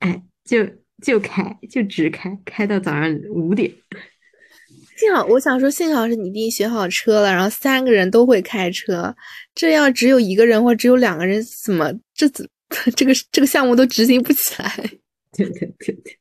[0.00, 0.58] 哎，就
[1.02, 3.70] 就开，就直开，开到早上五点。
[4.96, 9.14] 幸好，我想说，幸好是你弟学好车了，然后三个人都会开车，
[9.54, 12.48] 这要只有一个人或只有两个人，怎么这怎？
[12.96, 14.74] 这个这个项目都执行不起来，
[15.36, 16.18] 对对对对，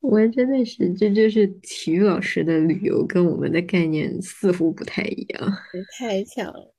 [0.00, 5.52] 我真的是，这就是体育老师的旅游跟我们的概念似乎不太一样，
[5.98, 6.74] 太强了。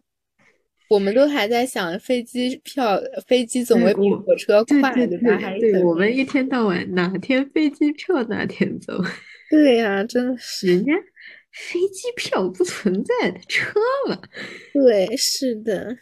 [0.89, 5.37] 我们都还在想飞机票，飞机总会比火车快，对吧？
[5.37, 8.93] 还对我们一天到晚哪天飞机票哪天走。
[9.49, 10.93] 对呀，真的是人家
[11.51, 13.79] 飞机票不存在的车
[14.09, 14.19] 嘛。
[14.73, 15.95] 对，是的。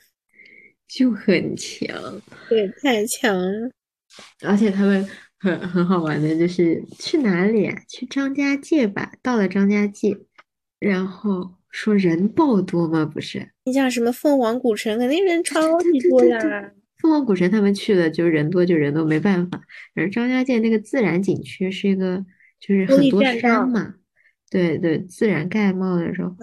[0.88, 3.70] 就很强，对，太强了。
[4.46, 5.06] 而且他们
[5.38, 7.76] 很很好玩的，就是去哪里啊？
[7.90, 9.12] 去张家界吧。
[9.22, 10.18] 到了张家界，
[10.80, 13.06] 然后说人爆多吗？
[13.06, 13.50] 不是？
[13.66, 16.40] 你像什么凤凰古城，肯定人超级多呀。
[17.00, 19.62] 凤凰古城他们去了，就人多就人多，没办法。
[19.96, 22.26] 而张家界那个自然景区是一个，
[22.60, 23.96] 就是很多山嘛。
[24.50, 26.36] 对对，自然盖帽的时候，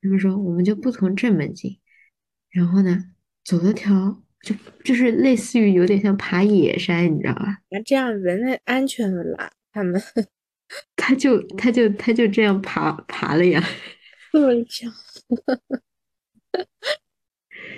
[0.00, 1.78] 他们说我们就不从正门进，
[2.50, 3.04] 然后呢？
[3.44, 4.54] 走了条，就
[4.84, 7.58] 就是类似于有点像爬野山，你知道吧？
[7.70, 10.00] 那这样人类安全了啦，他们，
[10.96, 13.66] 他就他就他就这样爬爬了呀，这
[14.38, 14.92] 么强，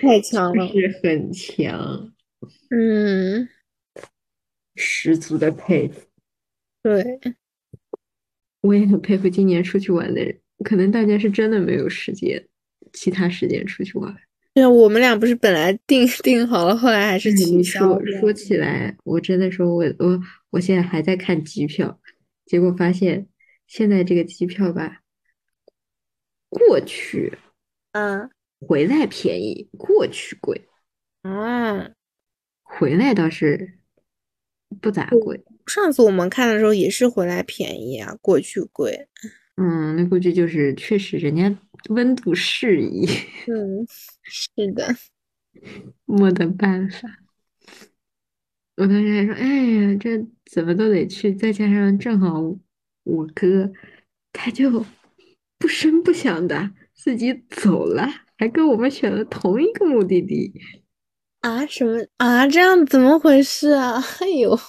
[0.01, 2.13] 太强了，是很强，
[2.69, 3.47] 嗯，
[4.75, 6.01] 十足的佩服。
[6.83, 7.19] 对，
[8.61, 12.47] 我也很佩服今年出去玩的人，可能大家是真的没有时间，
[12.91, 14.15] 其他时间出去玩。
[14.53, 17.97] 对，我们俩不是本来定定好了，后来还是取消。
[18.19, 21.99] 说起来，我真的说，我我我现在还在看机票，
[22.45, 23.27] 结果发现
[23.67, 25.01] 现在这个机票吧，
[26.51, 27.37] 过去
[27.93, 28.29] 嗯
[28.59, 30.67] 回来便宜，过去贵，
[31.23, 31.95] 嗯，
[32.61, 33.79] 回来倒是
[34.79, 35.43] 不咋贵。
[35.65, 39.07] 上次我们看的时候也是回来便宜啊，过去贵。
[39.55, 41.57] 嗯，那估计就是确实人家
[41.89, 43.07] 温度适宜。
[43.47, 43.87] 嗯，
[44.23, 44.95] 是的，
[46.05, 47.09] 没得办法。
[48.77, 52.41] 我当时还说，哎呀，这怎么都得去，再加上正好
[53.03, 53.71] 我哥
[54.33, 54.83] 他就
[55.61, 60.51] 不声不响的自己走了，还跟我们选了同一个目的地。
[61.41, 61.63] 啊？
[61.67, 62.47] 什么啊？
[62.47, 64.03] 这样怎么回事啊？
[64.19, 64.59] 哎呦，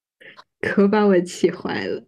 [0.60, 2.02] 可把我气坏了。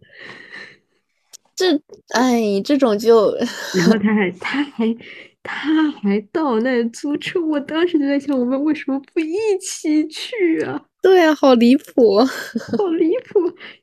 [1.55, 1.79] 这
[2.09, 3.31] 哎，这种就，
[3.75, 4.97] 然后他还他还
[5.43, 10.83] 他还到那租车，我当时就在想，我们为什么不一起去啊？
[11.01, 13.39] 对啊，好离谱，好离谱，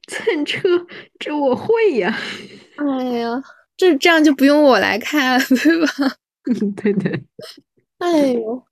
[0.09, 0.69] 蹭车
[1.19, 2.17] 这我会呀。
[2.77, 3.43] 哎呀，
[3.79, 6.19] 这这样就不用我来看，对吧？
[6.45, 7.19] 嗯对的。
[7.97, 8.63] 哎呦，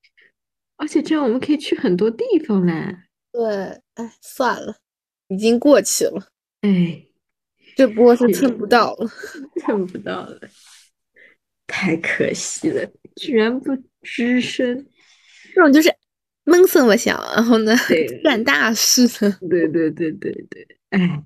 [0.77, 2.95] 而且这样我们可以去很多地方嘞。
[3.33, 4.77] 对，哎，算了，
[5.29, 6.29] 已经过去了。
[6.61, 7.03] 哎。
[7.77, 9.11] 这波是蹭不到了，
[9.61, 10.41] 蹭不到了，
[11.67, 14.87] 太可惜了，居然不吱声。
[15.55, 15.95] 这种就是
[16.45, 17.75] 闷声不响，然后呢，
[18.25, 19.31] 干大事的。
[19.47, 21.23] 对对对对对，哎，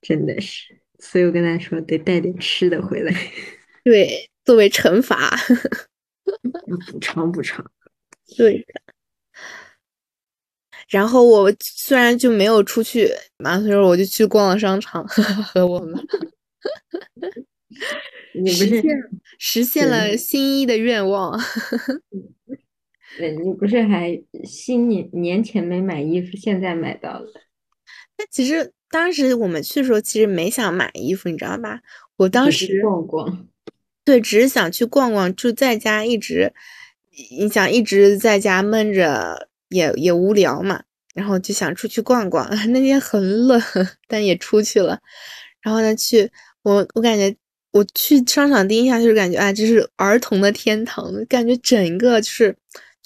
[0.00, 3.12] 真的是，所以我跟他说得带点吃的回来。
[3.84, 5.30] 对，作为惩罚，
[6.92, 7.64] 补偿补偿。
[8.36, 8.94] 对的。
[10.88, 15.06] 然后我虽然就没有出去嘛，所以说我就去逛了商场
[15.44, 16.00] 和我妈。
[18.34, 18.82] 你不是
[19.38, 21.38] 实现了新一的愿望？
[23.18, 27.26] 对，你不是还新年年前没买衣服，现在买到了？
[28.18, 31.80] 那其实当时我们去的时候，其实没想买衣服，你知道吧？
[32.16, 33.46] 我当时逛逛，
[34.04, 36.52] 对，只是想去逛逛，就在家一直，
[37.38, 40.82] 你想一直在家闷着也也无聊嘛，
[41.14, 42.48] 然后就想出去逛逛。
[42.72, 43.62] 那天很冷，
[44.06, 45.00] 但也出去了。
[45.62, 46.30] 然后呢，去
[46.62, 47.34] 我我感觉。
[47.70, 52.56] 我去商场第一印象就是感觉，哎，这是儿童的天堂，感觉整个就是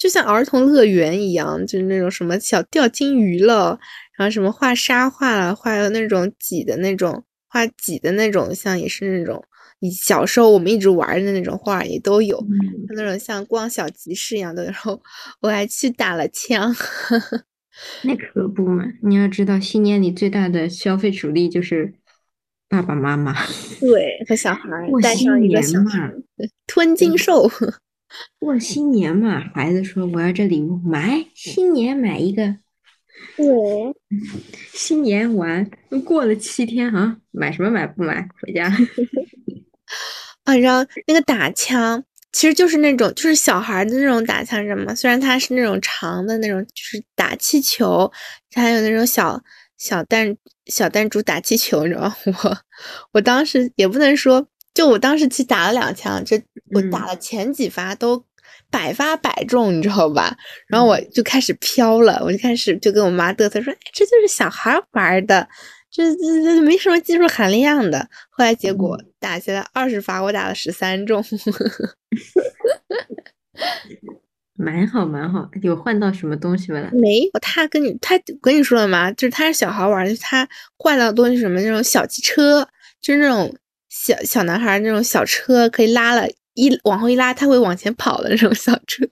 [0.03, 3.79] 就像儿童乐园一样，就是那种什么小钓金鱼了，
[4.17, 9.41] 然后什么画沙画了，画那种挤的那种画挤的那种，像也是那种
[9.89, 12.37] 小时候我们一直玩的那种画也都有，
[12.89, 14.65] 那种像逛小集市一样的。
[14.65, 15.01] 然后
[15.39, 16.75] 我还去打了枪，
[18.03, 18.83] 那可不嘛！
[19.03, 21.93] 你要知道，新年里最大的消费主力就是。
[22.69, 23.35] 爸爸妈妈
[23.79, 24.61] 对和小孩
[24.99, 25.91] 带上一个小嘛，
[26.65, 27.47] 吞金兽
[28.39, 32.57] 过新年嘛，孩子说我要这礼物，买新年买一个，
[33.37, 33.45] 对，
[34.73, 35.69] 新年完
[36.05, 38.71] 过了七天啊，买什么买不买回家
[40.45, 44.93] 啊，然后那个打枪其实就是那种就是小孩的那种打枪，什么？
[44.95, 48.11] 虽然它是那种长的那种，就是打气球，
[48.51, 49.41] 它还有那种小。
[49.75, 50.37] 小弹
[50.67, 52.15] 小弹珠打气球，你知道吗？
[52.45, 52.57] 我
[53.11, 58.25] 我当时也不能说，就我当时去打了两枪，这我打了前几发都
[58.71, 60.35] 百发百中，你知道吧？
[60.67, 65.47] 然后我就开始飘了，我就开始就跟我妈嘚瑟说：“哎，这就是小孩玩的，
[65.91, 71.23] 这这这没什么技术含量的。”后来结果打下来二十发，我打了十三中。
[74.55, 76.79] 蛮好，蛮好，有换到什么东西没？
[76.93, 79.11] 没有，他跟你，他跟你说了吗？
[79.11, 80.47] 就是他是小孩玩的，他
[80.77, 82.67] 换到东西什么那种小汽车，
[83.01, 83.53] 就是那种
[83.93, 89.07] 小小男孩那种小车，可以拉了一往后一拉，他会往前跑的那种小车。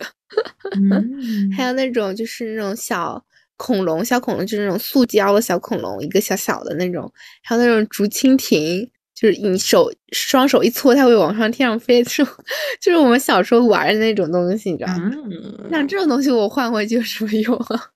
[1.55, 3.23] 还有那种就是那种小
[3.57, 7.13] 恐龙，小恐龙就是那种塑胶的小恐龙，一个小小的那种，
[7.43, 8.89] 还有那种竹蜻蜓。
[9.13, 12.25] 就是你手双手一搓，它会往上天上飞，就
[12.81, 15.11] 就是我们小时候玩的那种东西，你知道吗？
[15.69, 17.89] 像这种东西我换回去有什么用啊？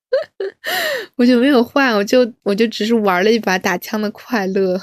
[1.17, 4.79] 我就没有换，我就我就只是玩了一把打枪的快乐。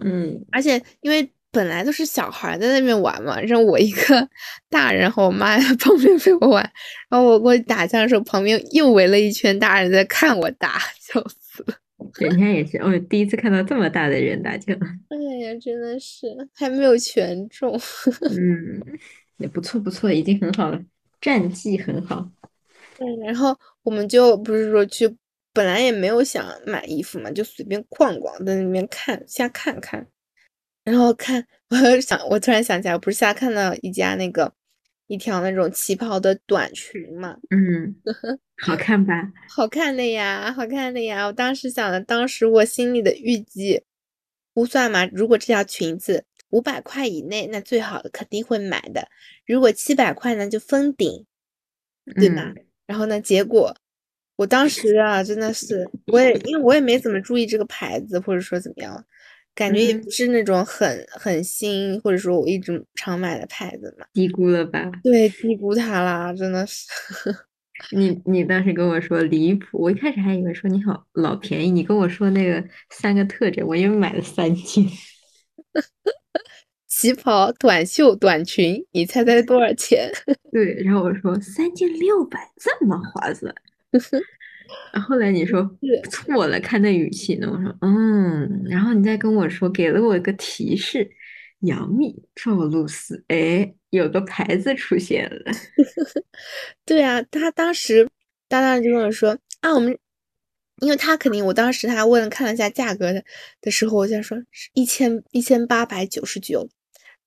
[0.00, 4.28] 嗯，而且因为本来都是小孩在那边玩嘛，让我一个
[4.70, 6.72] 大人和我妈在旁边陪我玩，
[7.10, 11.74] 然后我过去打架的时候，旁边又围了一圈大人在看我打，笑死了。
[12.18, 14.74] 人家也是，我第一次看到这么大的人打枪。
[15.08, 15.16] 哎
[15.46, 17.78] 呀，真的是还没有全中。
[18.30, 18.82] 嗯，
[19.36, 20.82] 也不错不错，已经很好了，
[21.20, 22.28] 战绩很好。
[22.98, 25.06] 对，然后我们就不是说去，
[25.52, 30.06] 本来也没有想买衣服嘛，就随便逛逛，在那边看，瞎看看。
[30.84, 34.52] 然后看，我想，我突然想起来，我不是瞎看到一家那个。
[35.08, 37.94] 一条那种旗袍的短裙嘛，嗯，
[38.64, 39.30] 好看吧？
[39.46, 41.26] 好看的呀，好看的呀！
[41.26, 43.82] 我当时想的，当时我心里的预计
[44.54, 49.02] 估算嘛，如果这条裙子五百块以内，那最好的肯定会买的；
[49.44, 51.26] 如果七百块呢，就封顶，
[52.16, 52.54] 对吧？
[52.86, 53.76] 然后呢，结果
[54.36, 59.04] 我当时啊，真的是，我也因为我也没怎么注意这个牌子，或者说怎么样。
[59.54, 64.90] 感觉也不是那种很很新，或者说我一直常买的牌子嘛，低估了吧？
[65.04, 66.86] 对，低估它啦，真的是。
[67.92, 74.86] 你你当时跟我说离谱，我一开始还以为说你好老便宜，你跟我说那个三个特征，我因为买了三件，
[76.88, 80.10] 旗袍、短袖、短裙，你猜猜多少钱？
[80.50, 83.54] 对，然后我说三件六百，这么划算。
[84.92, 85.68] 然后来你说
[86.10, 87.48] 错了，看那语气呢？
[87.50, 91.10] 我说嗯，然后你再跟我说，给了我一个提示，
[91.60, 95.52] 杨幂、赵露思，哎，有个牌子出现了。
[96.86, 98.08] 对啊，他当时
[98.48, 99.98] 搭档就跟我说啊，我们，
[100.80, 103.22] 因为他肯定，我当时他问看了一下价格的
[103.60, 104.38] 的时候，我就说
[104.72, 106.68] 一千一千八百九十九，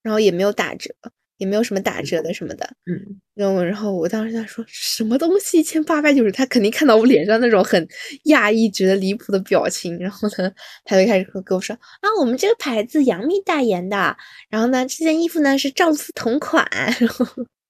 [0.02, 0.94] 然后也没有打折。
[1.38, 7.86] 也没有什么打折的什么的，嗯，然后然后我当时在说什么东西一千八百九十，他肯定看到我脸上那种很
[8.26, 10.50] 讶异、觉得离谱的表情，然后呢，
[10.84, 14.16] 他就开始跟我说啊，我们这个牌子杨幂代言的，
[14.48, 16.66] 然后呢，这件衣服呢是赵思同款，
[16.98, 17.26] 然后，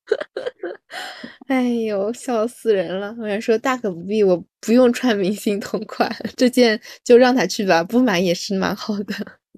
[1.48, 3.14] 哎呦，笑死人了！
[3.20, 9.14] 我想说大可不必，我不用穿明星同款，这件就让他去吧，不买也是蛮好的，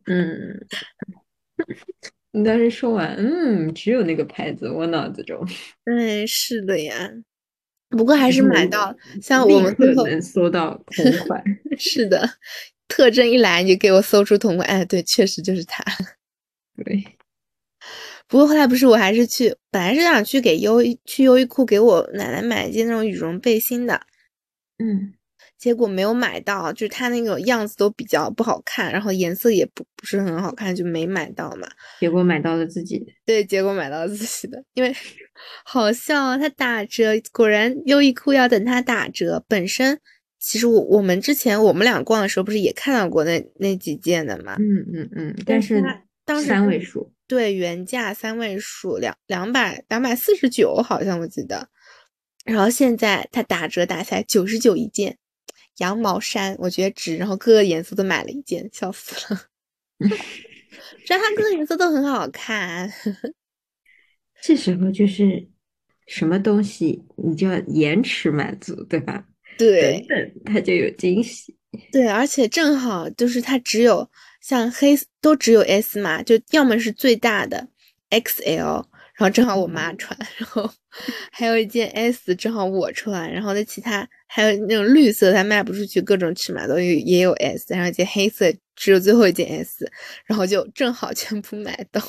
[0.07, 0.67] 嗯。
[2.33, 5.41] 你当时说完，嗯，只有那个牌子，我脑子中，
[5.85, 7.11] 哎，是的呀。
[7.91, 11.43] 不过还是买到，像我们最后能搜到同款。
[11.79, 12.29] 是的，
[12.87, 15.83] 特征一来你就给我搜出同款，哎，对，确实就是它。
[16.85, 17.03] 对。
[18.29, 24.03] 不过后来不是，我还是去，本来是想去给优去优衣库给我奶奶买一件那种羽绒背心的，
[24.79, 25.15] 嗯，
[25.59, 31.69] 结果没有买到，就是它那个样子都比较不好看，然后颜色也不不是很好看，就没买到嘛。
[32.01, 34.95] 结果买到了自己的，对，结果买到了自己的，因为
[35.65, 39.45] 好笑啊，它打折，果然优衣库要等它打折。
[39.49, 39.99] 本身
[40.39, 44.57] 其实我我们之前我们俩逛的时候不是也看到过那那几件的嘛？
[44.59, 45.83] 嗯嗯嗯，但是
[46.25, 47.13] 当时三位数。
[47.27, 51.69] 对，原价三位数，两两百两百四十九，好像我记得。
[52.47, 55.19] 然后现在它打折打下来九十九一件，
[55.79, 57.17] 羊毛衫，我觉得值。
[57.17, 59.41] 然后各个颜色都买了一件，笑死了。
[61.05, 62.93] 虽然它各个颜色都很好看。
[64.41, 65.49] 这时候就是
[66.07, 69.25] 什么东西你就要延迟满足，对吧？
[69.59, 71.57] 对，等等它就有惊喜。
[71.91, 74.09] 对，而且正好就是它只有。
[74.41, 77.69] 像黑都只有 S 码，就要么是最大的
[78.09, 78.87] XL，
[79.19, 80.71] 然后正好我妈穿，然后
[81.33, 88.47] 还有一件 S 正好我穿，然后那其他还有那种绿色它卖不出去，各种尺码都有也有 S，然后一件黑色
[88.77, 89.91] 只有最后一件 S，
[90.25, 92.01] 然后就正好全部买到，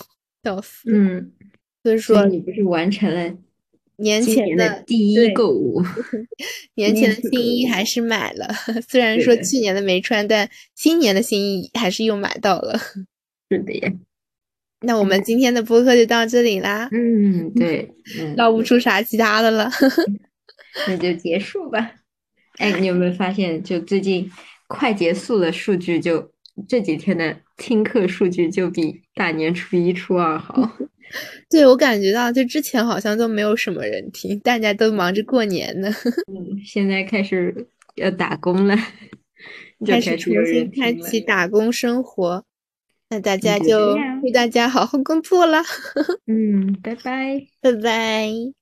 [0.43, 0.83] 笑死。
[0.91, 1.31] 嗯，
[1.81, 3.35] 所以说你不是完成了。
[3.95, 5.83] 年 前的第一购物，
[6.75, 8.47] 年前的新衣还是买了，
[8.87, 12.79] 虽然说去年的没穿，但今年的新衣还是又买到了。
[13.49, 13.91] 是的呀，
[14.81, 16.87] 那我们今天的播客就到这里啦。
[16.91, 17.89] 嗯，对，
[18.37, 19.69] 唠不出啥其他的了，
[20.87, 21.91] 那就结束吧。
[22.57, 24.29] 哎，你有没有发现，就最近
[24.67, 26.31] 快结束的数据，就
[26.67, 30.77] 这几天的听课数据就比大年初一、初二好。
[31.49, 35.89] 对我感觉到，就之前好像都没有什么人听，大家都忙着过年呢。
[36.27, 38.75] 嗯，现在开始要打工了，
[39.85, 42.45] 开始重新开启打工生活。
[43.09, 45.61] 那大家就祝大家好好工作了。
[46.27, 48.58] 嗯，拜拜，拜拜。